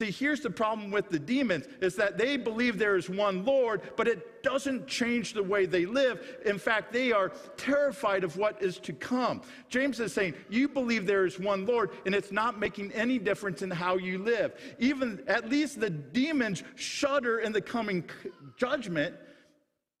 See, 0.00 0.10
here's 0.10 0.40
the 0.40 0.48
problem 0.48 0.90
with 0.90 1.10
the 1.10 1.18
demons 1.18 1.66
is 1.82 1.94
that 1.96 2.16
they 2.16 2.38
believe 2.38 2.78
there 2.78 2.96
is 2.96 3.10
one 3.10 3.44
Lord, 3.44 3.82
but 3.94 4.08
it 4.08 4.42
doesn't 4.42 4.86
change 4.86 5.34
the 5.34 5.42
way 5.42 5.66
they 5.66 5.84
live. 5.84 6.40
In 6.46 6.56
fact, 6.56 6.94
they 6.94 7.12
are 7.12 7.28
terrified 7.58 8.24
of 8.24 8.38
what 8.38 8.62
is 8.62 8.78
to 8.78 8.94
come. 8.94 9.42
James 9.68 10.00
is 10.00 10.14
saying, 10.14 10.32
You 10.48 10.66
believe 10.66 11.06
there 11.06 11.26
is 11.26 11.38
one 11.38 11.66
Lord, 11.66 11.90
and 12.06 12.14
it's 12.14 12.32
not 12.32 12.58
making 12.58 12.90
any 12.92 13.18
difference 13.18 13.60
in 13.60 13.70
how 13.70 13.98
you 13.98 14.16
live. 14.16 14.58
Even 14.78 15.22
at 15.26 15.50
least 15.50 15.78
the 15.78 15.90
demons 15.90 16.62
shudder 16.74 17.40
in 17.40 17.52
the 17.52 17.60
coming 17.60 18.08
judgment. 18.56 19.14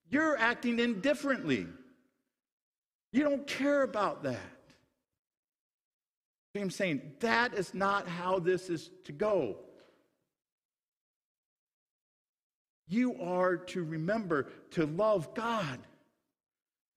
You're 0.08 0.38
acting 0.38 0.78
indifferently. 0.78 1.66
You 3.12 3.24
don't 3.24 3.46
care 3.46 3.82
about 3.82 4.22
that. 4.22 4.38
James 6.56 6.74
saying, 6.74 7.02
That 7.20 7.54
is 7.54 7.74
not 7.74 8.08
how 8.08 8.38
this 8.38 8.70
is 8.70 8.90
to 9.04 9.12
go. 9.12 9.56
You 12.88 13.20
are 13.22 13.56
to 13.56 13.84
remember 13.84 14.48
to 14.72 14.86
love 14.86 15.34
God 15.34 15.78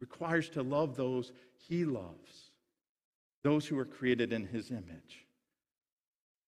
requires 0.01 0.49
to 0.49 0.62
love 0.62 0.95
those 0.95 1.32
he 1.67 1.86
loves, 1.86 2.51
those 3.43 3.65
who 3.65 3.80
are 3.80 3.86
created 3.86 4.34
in 4.34 4.45
his 4.45 4.71
image. 4.71 5.25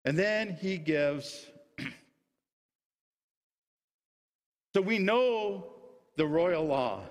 And 0.04 0.18
then 0.18 0.58
he 0.60 0.78
gives. 0.78 1.48
so 4.74 4.82
we 4.82 5.00
know 5.00 5.68
the 6.16 6.26
royal 6.26 6.66
law. 6.66 7.04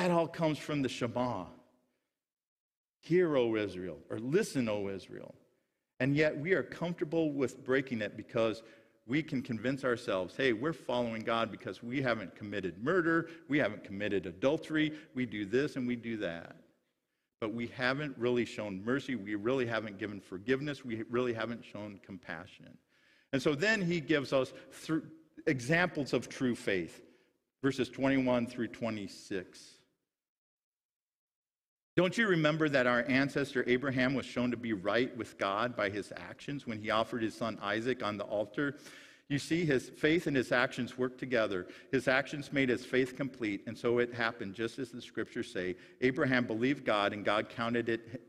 That 0.00 0.12
all 0.12 0.28
comes 0.28 0.56
from 0.56 0.80
the 0.80 0.88
Shema. 0.88 1.44
Hear, 3.00 3.36
O 3.36 3.54
Israel, 3.54 3.98
or 4.08 4.18
listen, 4.18 4.66
O 4.66 4.88
Israel. 4.88 5.34
And 6.00 6.16
yet 6.16 6.38
we 6.38 6.54
are 6.54 6.62
comfortable 6.62 7.32
with 7.32 7.62
breaking 7.62 8.00
it 8.00 8.16
because 8.16 8.62
we 9.06 9.22
can 9.22 9.42
convince 9.42 9.84
ourselves, 9.84 10.34
hey, 10.34 10.54
we're 10.54 10.72
following 10.72 11.20
God 11.20 11.50
because 11.50 11.82
we 11.82 12.00
haven't 12.00 12.34
committed 12.34 12.82
murder, 12.82 13.28
we 13.50 13.58
haven't 13.58 13.84
committed 13.84 14.24
adultery, 14.24 14.94
we 15.14 15.26
do 15.26 15.44
this 15.44 15.76
and 15.76 15.86
we 15.86 15.96
do 15.96 16.16
that. 16.16 16.56
But 17.38 17.52
we 17.52 17.66
haven't 17.66 18.16
really 18.16 18.46
shown 18.46 18.82
mercy, 18.82 19.16
we 19.16 19.34
really 19.34 19.66
haven't 19.66 19.98
given 19.98 20.18
forgiveness, 20.18 20.82
we 20.82 21.02
really 21.10 21.34
haven't 21.34 21.62
shown 21.62 22.00
compassion. 22.02 22.74
And 23.34 23.42
so 23.42 23.54
then 23.54 23.82
he 23.82 24.00
gives 24.00 24.32
us 24.32 24.54
th- 24.86 25.02
examples 25.46 26.14
of 26.14 26.30
true 26.30 26.54
faith, 26.54 27.02
verses 27.62 27.90
21 27.90 28.46
through 28.46 28.68
26. 28.68 29.79
Don't 32.00 32.16
you 32.16 32.28
remember 32.28 32.70
that 32.70 32.86
our 32.86 33.04
ancestor 33.08 33.62
Abraham 33.66 34.14
was 34.14 34.24
shown 34.24 34.50
to 34.52 34.56
be 34.56 34.72
right 34.72 35.14
with 35.18 35.36
God 35.36 35.76
by 35.76 35.90
his 35.90 36.14
actions 36.16 36.66
when 36.66 36.80
he 36.80 36.88
offered 36.88 37.22
his 37.22 37.34
son 37.34 37.58
Isaac 37.60 38.02
on 38.02 38.16
the 38.16 38.24
altar? 38.24 38.78
You 39.28 39.38
see, 39.38 39.66
his 39.66 39.90
faith 39.90 40.26
and 40.26 40.34
his 40.34 40.50
actions 40.50 40.96
worked 40.96 41.18
together. 41.18 41.66
His 41.92 42.08
actions 42.08 42.54
made 42.54 42.70
his 42.70 42.86
faith 42.86 43.18
complete, 43.18 43.64
and 43.66 43.76
so 43.76 43.98
it 43.98 44.14
happened 44.14 44.54
just 44.54 44.78
as 44.78 44.90
the 44.90 45.02
scriptures 45.02 45.52
say. 45.52 45.76
Abraham 46.00 46.46
believed 46.46 46.86
God, 46.86 47.12
and 47.12 47.22
God 47.22 47.50
counted 47.50 47.90
it, 47.90 48.22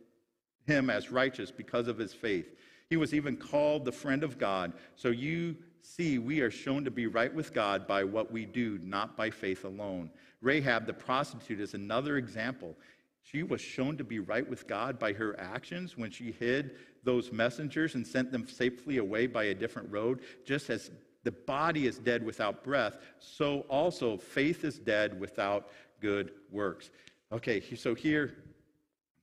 him 0.67 0.89
as 0.89 1.09
righteous 1.09 1.49
because 1.49 1.87
of 1.87 1.97
his 1.97 2.13
faith. 2.13 2.57
He 2.89 2.97
was 2.97 3.13
even 3.13 3.37
called 3.37 3.85
the 3.85 3.91
friend 3.93 4.21
of 4.21 4.37
God. 4.37 4.73
So 4.97 5.11
you 5.11 5.55
see, 5.81 6.19
we 6.19 6.41
are 6.41 6.51
shown 6.51 6.83
to 6.83 6.91
be 6.91 7.07
right 7.07 7.33
with 7.33 7.53
God 7.53 7.87
by 7.87 8.03
what 8.03 8.33
we 8.33 8.45
do, 8.45 8.79
not 8.83 9.15
by 9.15 9.29
faith 9.29 9.63
alone. 9.63 10.09
Rahab 10.41 10.87
the 10.87 10.93
prostitute 10.93 11.61
is 11.61 11.73
another 11.73 12.17
example. 12.17 12.75
She 13.23 13.43
was 13.43 13.61
shown 13.61 13.97
to 13.97 14.03
be 14.03 14.19
right 14.19 14.47
with 14.47 14.67
God 14.67 14.99
by 14.99 15.13
her 15.13 15.39
actions 15.39 15.97
when 15.97 16.11
she 16.11 16.31
hid 16.31 16.71
those 17.03 17.31
messengers 17.31 17.95
and 17.95 18.05
sent 18.05 18.31
them 18.31 18.47
safely 18.47 18.97
away 18.97 19.27
by 19.27 19.45
a 19.45 19.53
different 19.53 19.91
road. 19.91 20.21
Just 20.45 20.69
as 20.69 20.91
the 21.23 21.31
body 21.31 21.85
is 21.85 21.99
dead 21.99 22.25
without 22.25 22.63
breath, 22.63 22.97
so 23.19 23.61
also 23.69 24.17
faith 24.17 24.63
is 24.63 24.79
dead 24.79 25.19
without 25.19 25.69
good 25.99 26.31
works. 26.51 26.89
Okay, 27.31 27.61
so 27.75 27.95
here, 27.95 28.33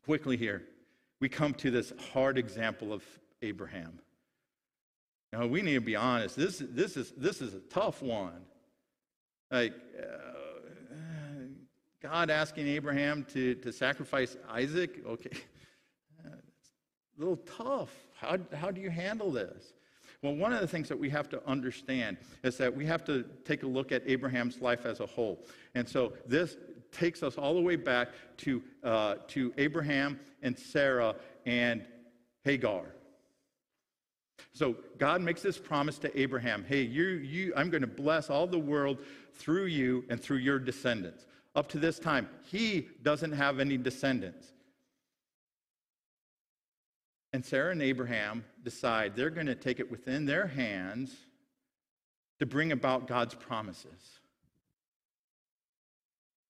quickly 0.05 0.37
here, 0.37 0.63
we 1.21 1.29
come 1.29 1.53
to 1.55 1.71
this 1.71 1.93
hard 2.13 2.39
example 2.39 2.93
of 2.93 3.03
Abraham. 3.43 3.99
Now, 5.33 5.47
we 5.47 5.61
need 5.61 5.75
to 5.75 5.81
be 5.81 5.97
honest. 5.97 6.37
This, 6.37 6.63
this, 6.71 6.97
is, 6.97 7.13
this 7.17 7.43
is 7.43 7.55
a 7.55 7.61
tough 7.61 8.01
one. 8.01 8.47
Like, 9.51 9.75
uh, 10.01 10.38
God 12.01 12.31
asking 12.31 12.69
Abraham 12.69 13.27
to, 13.33 13.57
to 13.57 13.73
sacrifice 13.73 14.37
Isaac, 14.49 15.03
okay, 15.07 15.31
it's 16.25 16.71
a 17.17 17.19
little 17.19 17.37
tough. 17.39 17.91
How, 18.17 18.39
how 18.55 18.71
do 18.71 18.81
you 18.81 18.91
handle 18.91 19.33
this? 19.33 19.73
Well, 20.23 20.35
one 20.35 20.53
of 20.53 20.61
the 20.61 20.67
things 20.67 20.89
that 20.89 20.99
we 20.99 21.11
have 21.11 21.29
to 21.31 21.47
understand 21.47 22.17
is 22.43 22.57
that 22.59 22.75
we 22.75 22.85
have 22.87 23.05
to 23.05 23.25
take 23.45 23.63
a 23.63 23.67
look 23.67 23.93
at 23.93 24.03
Abraham's 24.07 24.61
life 24.61 24.85
as 24.85 25.01
a 25.01 25.07
whole. 25.07 25.45
And 25.75 25.89
so 25.89 26.13
this 26.27 26.57
takes 26.91 27.23
us 27.23 27.37
all 27.37 27.55
the 27.55 27.61
way 27.61 27.77
back 27.77 28.09
to, 28.39 28.63
uh, 28.83 29.17
to 29.29 29.53
Abraham 29.59 30.19
and 30.43 30.59
Sarah 30.59 31.15
and 31.47 31.85
Hagar. 32.43 32.87
So 34.53 34.77
God 34.99 35.21
makes 35.21 35.43
this 35.43 35.59
promise 35.59 35.99
to 35.99 36.21
Abraham 36.21 36.65
hey, 36.69 36.83
you, 36.83 37.05
you, 37.05 37.53
I'm 37.57 37.71
going 37.71 37.83
to 37.83 37.87
bless 37.87 38.31
all 38.31 38.47
the 38.47 38.59
world 38.59 38.99
through 39.35 39.67
you 39.67 40.05
and 40.09 40.21
through 40.21 40.39
your 40.39 40.59
descendants 40.59 41.27
up 41.59 41.69
to 41.71 41.79
this 41.79 41.99
time. 41.99 42.29
He 42.45 42.89
doesn't 43.03 43.33
have 43.33 43.59
any 43.59 43.77
descendants. 43.77 44.53
And 47.33 47.45
Sarah 47.45 47.73
and 47.73 47.83
Abraham 47.83 48.45
decide 48.65 49.17
they're 49.17 49.29
going 49.29 49.49
to 49.49 49.57
take 49.57 49.81
it 49.81 49.91
within 49.91 50.25
their 50.25 50.47
hands 50.47 51.15
to 52.39 52.47
bring 52.47 52.71
about 52.71 53.09
God's 53.09 53.35
promises. 53.35 54.21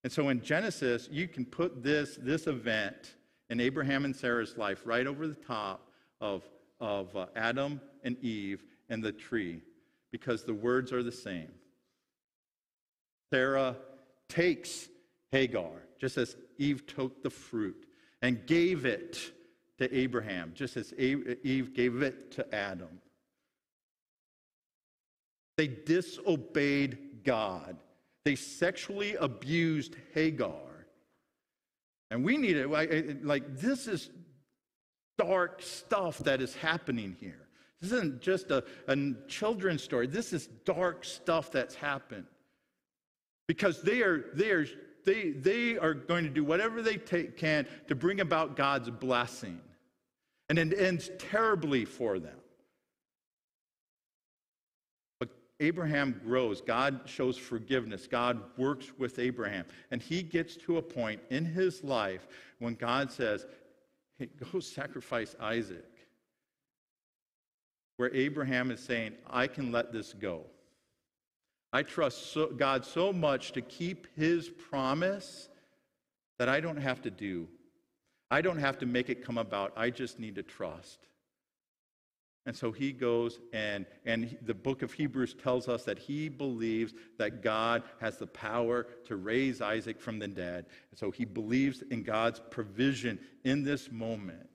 And 0.05 0.13
so 0.13 0.29
in 0.29 0.43
Genesis, 0.43 1.09
you 1.11 1.27
can 1.27 1.45
put 1.47 1.83
this, 1.83 2.19
this 2.21 2.47
event 2.47 3.15
in 3.49 3.61
Abraham 3.61 4.05
and 4.05 4.15
Sarah's 4.15 4.57
life 4.59 4.83
right 4.85 5.07
over 5.07 5.27
the 5.27 5.35
top 5.35 5.89
of, 6.21 6.45
of 6.81 7.17
uh, 7.17 7.27
Adam 7.35 7.81
and 8.05 8.23
Eve 8.23 8.63
and 8.91 9.03
the 9.03 9.13
tree 9.13 9.63
because 10.13 10.45
the 10.45 10.55
words 10.55 10.93
are 10.93 11.03
the 11.03 11.11
same. 11.11 11.51
Sarah 13.33 13.75
takes 14.29 14.89
Hagar, 15.33 15.71
just 16.01 16.17
as 16.17 16.37
Eve 16.59 16.87
took 16.87 17.23
the 17.23 17.31
fruit 17.31 17.87
and 18.23 18.47
gave 18.47 18.85
it 18.85 19.33
to 19.79 19.95
Abraham, 19.97 20.53
just 20.55 20.77
as 20.77 20.93
Eve 20.95 21.75
gave 21.75 22.03
it 22.03 22.33
to 22.33 22.55
Adam. 22.55 23.01
They 25.57 25.67
disobeyed 25.67 27.25
God. 27.25 27.77
They 28.25 28.37
sexually 28.37 29.17
abused 29.17 29.97
Hagar. 30.15 30.53
And 32.11 32.25
we 32.25 32.37
need 32.37 32.57
it. 32.57 33.25
Like, 33.25 33.57
this 33.57 33.87
is 33.87 34.11
dark 35.19 35.63
stuff 35.63 36.19
that 36.19 36.41
is 36.41 36.55
happening 36.55 37.17
here. 37.21 37.49
This 37.81 37.93
isn't 37.93 38.21
just 38.21 38.51
a, 38.51 38.65
a 38.89 38.97
children's 39.29 39.83
story. 39.83 40.07
This 40.07 40.33
is 40.33 40.49
dark 40.65 41.05
stuff 41.05 41.53
that's 41.53 41.75
happened. 41.75 42.27
Because 43.47 43.83
they 43.83 44.03
are, 44.03 44.27
they 44.35 44.51
are 44.51 44.67
they, 45.09 45.31
they 45.31 45.79
are 45.79 45.95
going 45.95 46.25
to 46.25 46.31
do 46.31 46.45
whatever 46.45 46.83
they 46.83 46.97
take, 46.97 47.39
can 47.39 47.67
to 47.87 47.95
bring 47.95 48.21
about 48.21 48.57
God's 48.57 48.91
blessing. 48.91 49.59
And 50.51 50.59
it 50.59 50.79
ends 50.79 51.11
terribly 51.19 51.87
for 51.87 52.19
them. 52.19 52.37
But 55.19 55.31
Abraham 55.61 56.21
grows. 56.25 56.61
God 56.61 57.01
shows 57.07 57.39
forgiveness. 57.39 58.07
God 58.07 58.43
works 58.59 58.93
with 58.99 59.19
Abraham. 59.19 59.65
And 59.91 60.03
he 60.03 60.23
gets 60.23 60.57
to 60.59 60.77
a 60.77 60.83
point 60.83 61.23
in 61.31 61.47
his 61.47 61.83
life 61.83 62.29
when 62.59 62.75
God 62.75 63.11
says, 63.11 63.47
hey, 64.19 64.29
go 64.53 64.61
sacrifice 64.61 65.35
Isaac. 65.41 65.87
Where 67.97 68.15
Abraham 68.15 68.71
is 68.71 68.81
saying, 68.81 69.15
I 69.27 69.47
can 69.47 69.73
let 69.73 69.91
this 69.91 70.13
go. 70.13 70.45
I 71.73 71.83
trust 71.83 72.33
so, 72.33 72.47
God 72.47 72.85
so 72.85 73.13
much 73.13 73.53
to 73.53 73.61
keep 73.61 74.07
his 74.17 74.49
promise 74.49 75.49
that 76.39 76.49
I 76.49 76.61
don't 76.61 76.79
have 76.79 77.03
to 77.03 77.11
do. 77.11 77.49
I 78.31 78.41
don't 78.41 78.59
have 78.59 78.79
to 78.79 78.87
make 78.87 79.11
it 79.11 79.25
come 79.25 79.39
about. 79.39 79.73
I 79.77 79.91
just 79.91 80.19
need 80.19 80.35
to 80.37 80.43
trust. 80.43 80.99
And 82.47 82.57
so 82.57 82.73
he 82.73 82.93
goes, 82.93 83.41
and, 83.53 83.85
and 84.07 84.39
the 84.41 84.55
book 84.55 84.81
of 84.81 84.93
Hebrews 84.93 85.35
tells 85.35 85.69
us 85.69 85.85
that 85.85 85.99
he 85.99 86.31
believes 86.31 86.95
that 87.19 87.43
God 87.43 87.83
has 88.01 88.17
the 88.17 88.27
power 88.27 88.87
to 89.07 89.17
raise 89.17 89.61
Isaac 89.61 90.01
from 90.01 90.19
the 90.19 90.29
dead. 90.29 90.65
And 90.91 90.99
so 90.99 91.11
he 91.11 91.27
believes 91.27 91.83
in 91.91 92.03
God's 92.03 92.41
provision 92.51 93.19
in 93.45 93.65
this 93.65 93.91
moment. 93.93 94.49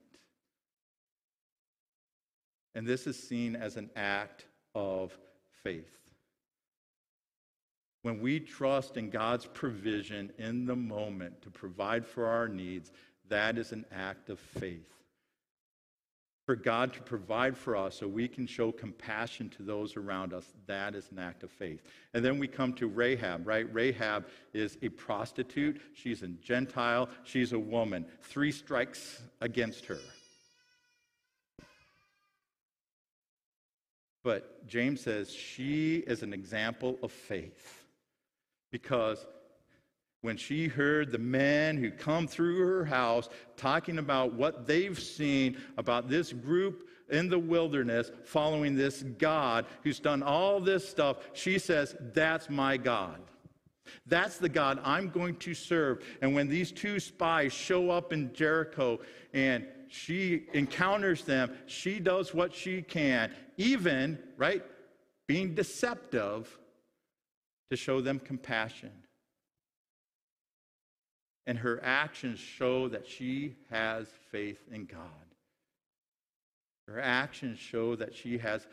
And 2.74 2.84
this 2.84 3.06
is 3.06 3.16
seen 3.16 3.54
as 3.54 3.76
an 3.76 3.90
act 3.94 4.46
of 4.74 5.16
faith. 5.62 6.03
When 8.04 8.20
we 8.20 8.38
trust 8.38 8.98
in 8.98 9.08
God's 9.08 9.46
provision 9.46 10.30
in 10.36 10.66
the 10.66 10.76
moment 10.76 11.40
to 11.40 11.48
provide 11.48 12.04
for 12.04 12.26
our 12.26 12.48
needs, 12.48 12.92
that 13.30 13.56
is 13.56 13.72
an 13.72 13.86
act 13.90 14.28
of 14.28 14.38
faith. 14.38 14.92
for 16.44 16.54
God 16.54 16.92
to 16.92 17.00
provide 17.00 17.56
for 17.56 17.74
us 17.74 17.98
so 17.98 18.06
we 18.06 18.28
can 18.28 18.46
show 18.46 18.70
compassion 18.70 19.48
to 19.48 19.62
those 19.62 19.96
around 19.96 20.34
us. 20.34 20.44
That 20.66 20.94
is 20.94 21.10
an 21.10 21.18
act 21.18 21.42
of 21.42 21.50
faith. 21.50 21.82
And 22.12 22.22
then 22.22 22.38
we 22.38 22.46
come 22.46 22.74
to 22.74 22.86
Rahab, 22.86 23.46
right? 23.46 23.66
Rahab 23.72 24.26
is 24.52 24.76
a 24.82 24.90
prostitute. 24.90 25.80
She's 25.94 26.22
a 26.22 26.28
Gentile. 26.28 27.08
She's 27.22 27.54
a 27.54 27.58
woman. 27.58 28.04
Three 28.20 28.52
strikes 28.52 29.22
against 29.40 29.86
her. 29.86 30.00
But 34.22 34.66
James 34.66 35.00
says 35.00 35.32
she 35.32 35.96
is 36.06 36.22
an 36.22 36.34
example 36.34 36.98
of 37.02 37.10
faith 37.10 37.83
because 38.74 39.24
when 40.22 40.36
she 40.36 40.66
heard 40.66 41.12
the 41.12 41.18
men 41.18 41.76
who 41.76 41.92
come 41.92 42.26
through 42.26 42.58
her 42.58 42.84
house 42.84 43.28
talking 43.56 43.98
about 43.98 44.32
what 44.32 44.66
they've 44.66 44.98
seen 44.98 45.56
about 45.78 46.08
this 46.08 46.32
group 46.32 46.88
in 47.08 47.28
the 47.28 47.38
wilderness 47.38 48.10
following 48.24 48.74
this 48.74 49.04
God 49.16 49.66
who's 49.84 50.00
done 50.00 50.24
all 50.24 50.58
this 50.58 50.88
stuff, 50.88 51.18
she 51.34 51.56
says, 51.56 51.94
That's 52.12 52.50
my 52.50 52.76
God. 52.76 53.20
That's 54.06 54.38
the 54.38 54.48
God 54.48 54.80
I'm 54.82 55.08
going 55.08 55.36
to 55.36 55.54
serve. 55.54 56.02
And 56.20 56.34
when 56.34 56.48
these 56.48 56.72
two 56.72 56.98
spies 56.98 57.52
show 57.52 57.90
up 57.90 58.12
in 58.12 58.32
Jericho 58.34 58.98
and 59.32 59.68
she 59.86 60.46
encounters 60.52 61.22
them, 61.22 61.52
she 61.66 62.00
does 62.00 62.34
what 62.34 62.52
she 62.52 62.82
can, 62.82 63.30
even, 63.56 64.18
right, 64.36 64.64
being 65.28 65.54
deceptive 65.54 66.58
to 67.70 67.76
show 67.76 68.00
them 68.00 68.18
compassion 68.18 68.90
and 71.46 71.58
her 71.58 71.80
actions 71.82 72.38
show 72.38 72.88
that 72.88 73.06
she 73.06 73.54
has 73.70 74.08
faith 74.30 74.60
in 74.72 74.86
God. 74.86 75.00
Her 76.86 77.00
actions 77.00 77.58
show 77.58 77.96
that 77.96 78.14
she 78.14 78.38
has 78.38 78.66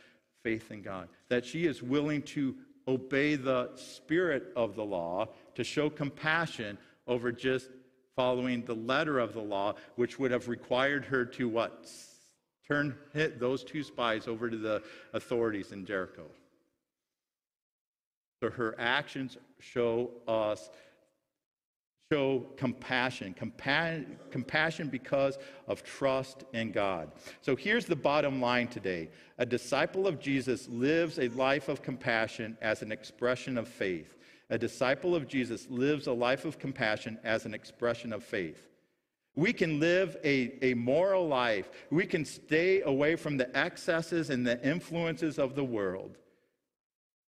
faith 0.44 0.72
in 0.72 0.82
God, 0.82 1.10
that 1.30 1.46
she 1.46 1.66
is 1.66 1.84
willing 1.84 2.22
to 2.24 2.56
obey 2.88 3.36
the 3.36 3.72
spirit 3.76 4.52
of 4.56 4.76
the 4.76 4.84
law, 4.84 5.28
to 5.56 5.64
show 5.64 5.89
compassion 5.89 6.78
over 7.08 7.32
just 7.32 7.70
following 8.16 8.64
the 8.66 8.76
letter 8.76 9.20
of 9.20 9.34
the 9.34 9.42
law, 9.42 9.76
which 9.96 10.20
would 10.20 10.32
have 10.32 10.48
required 10.48 11.06
her 11.06 11.26
to 11.26 11.48
what? 11.48 11.89
Turn 12.68 12.96
hit 13.14 13.39
those 13.39 13.64
two 13.64 13.84
spies 13.84 14.28
over 14.28 14.50
to 14.50 14.58
the 14.58 14.82
authorities 15.14 15.72
in 15.72 15.86
Jericho. 15.86 16.24
So 18.42 18.50
her 18.50 18.76
actions 18.80 19.38
show 19.60 20.10
us 20.28 20.70
show 22.12 22.46
compassion. 22.58 23.34
Compa- 23.39 24.06
compassion 24.32 24.89
because 24.89 25.38
of 25.68 25.82
trust 25.84 26.44
in 26.52 26.72
God. 26.72 27.12
So 27.42 27.56
here's 27.56 27.86
the 27.86 27.96
bottom 27.96 28.42
line 28.42 28.68
today 28.68 29.10
a 29.38 29.46
disciple 29.46 30.08
of 30.08 30.20
Jesus 30.20 30.68
lives 30.68 31.20
a 31.20 31.30
life 31.30 31.70
of 31.70 31.82
compassion 31.82 32.58
as 32.62 32.82
an 32.82 32.92
expression 32.92 33.58
of 33.58 33.68
faith. 33.68 34.18
A 34.50 34.58
disciple 34.58 35.16
of 35.16 35.28
Jesus 35.28 35.68
lives 35.70 36.08
a 36.08 36.12
life 36.12 36.44
of 36.44 36.60
compassion 36.60 37.18
as 37.24 37.46
an 37.46 37.54
expression 37.54 38.12
of 38.12 38.24
faith. 38.24 38.68
We 39.36 39.54
can 39.54 39.80
live 39.80 40.18
a, 40.26 40.54
a 40.62 40.74
moral 40.74 41.26
life. 41.26 41.70
We 41.89 42.06
can 42.06 42.26
stay 42.26 42.82
away 42.82 43.16
from 43.16 43.38
the 43.38 43.56
excesses 43.58 44.30
and 44.30 44.46
the 44.46 44.62
influences 44.68 45.39
of 45.39 45.56
the 45.56 45.64
world. 45.64 46.18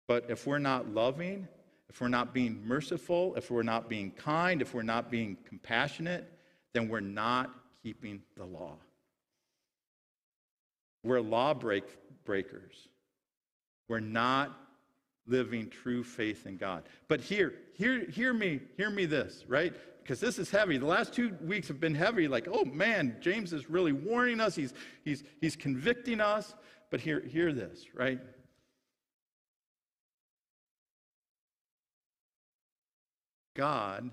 But 0.07 0.25
if 0.29 0.45
we're 0.45 0.59
not 0.59 0.89
loving, 0.89 1.47
if 1.89 1.99
we're 1.99 2.07
not 2.07 2.33
being 2.33 2.65
merciful, 2.65 3.35
if 3.35 3.51
we're 3.51 3.63
not 3.63 3.89
being 3.89 4.11
kind, 4.11 4.61
if 4.61 4.73
we're 4.73 4.81
not 4.81 5.11
being 5.11 5.37
compassionate, 5.45 6.31
then 6.73 6.87
we're 6.87 6.99
not 7.01 7.49
keeping 7.83 8.21
the 8.37 8.45
law. 8.45 8.77
We're 11.03 11.21
law 11.21 11.53
break, 11.53 11.83
breakers. 12.23 12.87
We're 13.87 13.99
not 13.99 14.57
living 15.27 15.69
true 15.69 16.03
faith 16.03 16.45
in 16.45 16.57
God. 16.57 16.83
But 17.07 17.21
here, 17.21 17.53
hear, 17.73 18.09
hear 18.09 18.33
me, 18.33 18.59
hear 18.77 18.89
me 18.89 19.05
this, 19.05 19.43
right? 19.47 19.73
Because 20.01 20.19
this 20.19 20.39
is 20.39 20.49
heavy. 20.49 20.77
The 20.77 20.85
last 20.85 21.13
two 21.13 21.35
weeks 21.41 21.67
have 21.67 21.79
been 21.79 21.95
heavy. 21.95 22.27
Like, 22.27 22.47
oh 22.51 22.65
man, 22.65 23.17
James 23.19 23.53
is 23.53 23.69
really 23.69 23.93
warning 23.93 24.39
us. 24.39 24.55
He's, 24.55 24.73
he's, 25.03 25.23
he's 25.41 25.55
convicting 25.55 26.21
us. 26.21 26.53
But 26.89 26.99
hear, 26.99 27.21
hear 27.21 27.53
this, 27.53 27.85
right? 27.93 28.19
God 33.55 34.11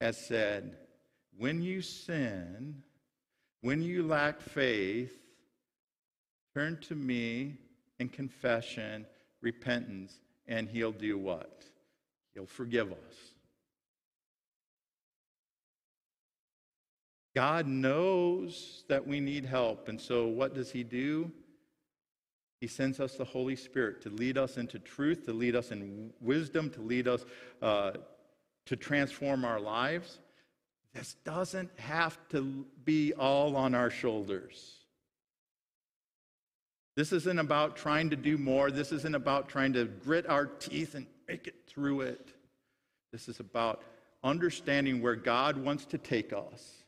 has 0.00 0.16
said, 0.16 0.76
when 1.36 1.62
you 1.62 1.82
sin, 1.82 2.82
when 3.60 3.82
you 3.82 4.02
lack 4.02 4.40
faith, 4.40 5.16
turn 6.54 6.78
to 6.88 6.94
me 6.94 7.54
in 7.98 8.08
confession, 8.08 9.06
repentance, 9.40 10.20
and 10.46 10.68
he'll 10.68 10.92
do 10.92 11.18
what? 11.18 11.64
He'll 12.34 12.46
forgive 12.46 12.92
us. 12.92 13.14
God 17.34 17.66
knows 17.66 18.84
that 18.88 19.06
we 19.06 19.20
need 19.20 19.44
help, 19.44 19.88
and 19.88 20.00
so 20.00 20.26
what 20.26 20.54
does 20.54 20.72
he 20.72 20.82
do? 20.82 21.30
He 22.60 22.66
sends 22.66 22.98
us 22.98 23.14
the 23.14 23.24
Holy 23.24 23.56
Spirit 23.56 24.02
to 24.02 24.10
lead 24.10 24.36
us 24.36 24.56
into 24.56 24.78
truth, 24.78 25.24
to 25.26 25.32
lead 25.32 25.54
us 25.54 25.70
in 25.70 26.10
wisdom, 26.20 26.70
to 26.70 26.80
lead 26.80 27.06
us 27.06 27.24
uh, 27.62 27.92
to 28.66 28.76
transform 28.76 29.44
our 29.44 29.60
lives. 29.60 30.18
This 30.92 31.14
doesn't 31.24 31.70
have 31.78 32.18
to 32.30 32.66
be 32.84 33.12
all 33.14 33.56
on 33.56 33.74
our 33.74 33.90
shoulders. 33.90 34.74
This 36.96 37.12
isn't 37.12 37.38
about 37.38 37.76
trying 37.76 38.10
to 38.10 38.16
do 38.16 38.36
more. 38.36 38.72
This 38.72 38.90
isn't 38.90 39.14
about 39.14 39.48
trying 39.48 39.72
to 39.74 39.84
grit 39.84 40.28
our 40.28 40.46
teeth 40.46 40.96
and 40.96 41.06
make 41.28 41.46
it 41.46 41.54
through 41.68 42.00
it. 42.00 42.32
This 43.12 43.28
is 43.28 43.38
about 43.38 43.82
understanding 44.24 45.00
where 45.00 45.14
God 45.14 45.56
wants 45.56 45.86
to 45.86 45.98
take 45.98 46.32
us 46.32 46.82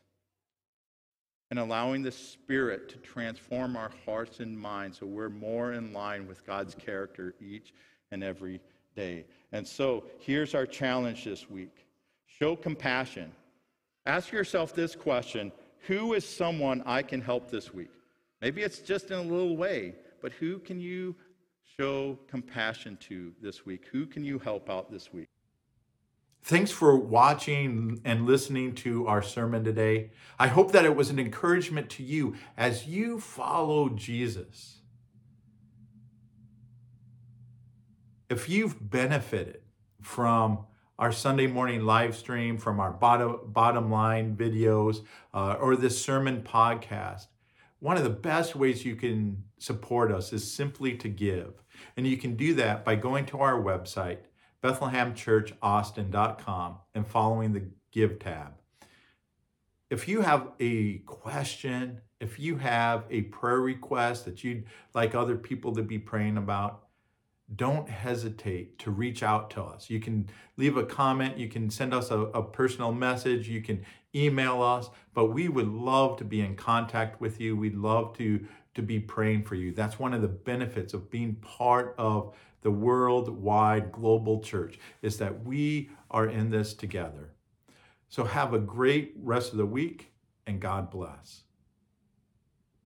and 1.51 1.59
allowing 1.59 2.01
the 2.01 2.11
Spirit 2.11 2.87
to 2.89 2.97
transform 2.97 3.75
our 3.75 3.91
hearts 4.05 4.39
and 4.39 4.57
minds 4.57 4.99
so 4.99 5.05
we're 5.05 5.29
more 5.29 5.73
in 5.73 5.91
line 5.91 6.25
with 6.25 6.45
God's 6.47 6.73
character 6.73 7.35
each 7.41 7.73
and 8.09 8.23
every 8.23 8.61
day. 8.95 9.25
And 9.51 9.67
so 9.67 10.05
here's 10.19 10.55
our 10.55 10.65
challenge 10.65 11.25
this 11.25 11.49
week 11.49 11.85
show 12.25 12.55
compassion. 12.55 13.33
Ask 14.05 14.31
yourself 14.31 14.73
this 14.73 14.95
question 14.95 15.51
Who 15.87 16.13
is 16.13 16.25
someone 16.25 16.81
I 16.85 17.03
can 17.03 17.21
help 17.21 17.51
this 17.51 17.73
week? 17.73 17.91
Maybe 18.41 18.61
it's 18.61 18.79
just 18.79 19.11
in 19.11 19.19
a 19.19 19.21
little 19.21 19.57
way, 19.57 19.95
but 20.21 20.31
who 20.31 20.57
can 20.57 20.79
you 20.79 21.15
show 21.77 22.17
compassion 22.27 22.97
to 23.01 23.33
this 23.41 23.65
week? 23.65 23.85
Who 23.91 24.05
can 24.05 24.23
you 24.23 24.39
help 24.39 24.69
out 24.69 24.89
this 24.89 25.11
week? 25.13 25.27
Thanks 26.43 26.71
for 26.71 26.95
watching 26.95 28.01
and 28.03 28.25
listening 28.25 28.73
to 28.75 29.05
our 29.07 29.21
sermon 29.21 29.63
today. 29.63 30.09
I 30.39 30.47
hope 30.47 30.71
that 30.71 30.85
it 30.85 30.95
was 30.95 31.11
an 31.11 31.19
encouragement 31.19 31.89
to 31.91 32.03
you 32.03 32.35
as 32.57 32.87
you 32.87 33.19
follow 33.19 33.89
Jesus. 33.89 34.79
If 38.29 38.49
you've 38.49 38.89
benefited 38.89 39.61
from 40.01 40.65
our 40.97 41.11
Sunday 41.11 41.47
morning 41.47 41.81
live 41.81 42.15
stream, 42.15 42.57
from 42.57 42.79
our 42.79 42.91
bottom, 42.91 43.39
bottom 43.45 43.91
line 43.91 44.35
videos, 44.35 45.03
uh, 45.33 45.57
or 45.59 45.75
this 45.75 46.01
sermon 46.01 46.41
podcast, 46.41 47.27
one 47.79 47.97
of 47.97 48.03
the 48.03 48.09
best 48.09 48.55
ways 48.55 48.85
you 48.85 48.95
can 48.95 49.43
support 49.57 50.11
us 50.11 50.33
is 50.33 50.51
simply 50.51 50.95
to 50.97 51.09
give. 51.09 51.61
And 51.97 52.07
you 52.07 52.17
can 52.17 52.35
do 52.35 52.53
that 52.55 52.83
by 52.85 52.95
going 52.95 53.25
to 53.27 53.39
our 53.39 53.61
website, 53.61 54.19
BethlehemChurchAustin.com 54.63 56.75
and 56.93 57.07
following 57.07 57.53
the 57.53 57.63
Give 57.91 58.19
tab. 58.19 58.53
If 59.89 60.07
you 60.07 60.21
have 60.21 60.51
a 60.59 60.99
question, 60.99 62.01
if 62.21 62.39
you 62.39 62.57
have 62.57 63.03
a 63.09 63.23
prayer 63.23 63.59
request 63.59 64.25
that 64.25 64.43
you'd 64.43 64.65
like 64.93 65.13
other 65.13 65.35
people 65.35 65.75
to 65.75 65.83
be 65.83 65.99
praying 65.99 66.37
about, 66.37 66.83
don't 67.55 67.89
hesitate 67.89 68.79
to 68.79 68.91
reach 68.91 69.23
out 69.23 69.49
to 69.51 69.61
us. 69.61 69.89
You 69.89 69.99
can 69.99 70.29
leave 70.55 70.77
a 70.77 70.85
comment, 70.85 71.37
you 71.37 71.49
can 71.49 71.69
send 71.69 71.93
us 71.93 72.11
a, 72.11 72.19
a, 72.19 72.41
personal 72.41 72.93
message, 72.93 73.49
you 73.49 73.61
can 73.61 73.83
email 74.15 74.61
us, 74.61 74.89
but 75.13 75.33
we 75.33 75.49
would 75.49 75.67
love 75.67 76.17
to 76.17 76.23
be 76.23 76.41
in 76.41 76.55
contact 76.55 77.19
with 77.19 77.41
you. 77.41 77.57
We'd 77.57 77.75
love 77.75 78.15
to, 78.17 78.45
to 78.75 78.81
be 78.81 78.99
praying 78.99 79.43
for 79.43 79.55
you. 79.55 79.73
That's 79.73 79.99
one 79.99 80.13
of 80.13 80.21
the 80.21 80.29
benefits 80.29 80.93
of 80.93 81.09
being 81.09 81.35
part 81.35 81.93
of 81.97 82.33
the 82.61 82.71
worldwide 82.71 83.91
global 83.91 84.41
church 84.41 84.79
is 85.01 85.17
that 85.17 85.43
we 85.43 85.89
are 86.09 86.27
in 86.27 86.49
this 86.49 86.73
together. 86.73 87.33
So 88.09 88.23
have 88.23 88.53
a 88.53 88.59
great 88.59 89.13
rest 89.21 89.51
of 89.51 89.57
the 89.57 89.65
week 89.65 90.11
and 90.45 90.59
God 90.59 90.91
bless. 90.91 91.43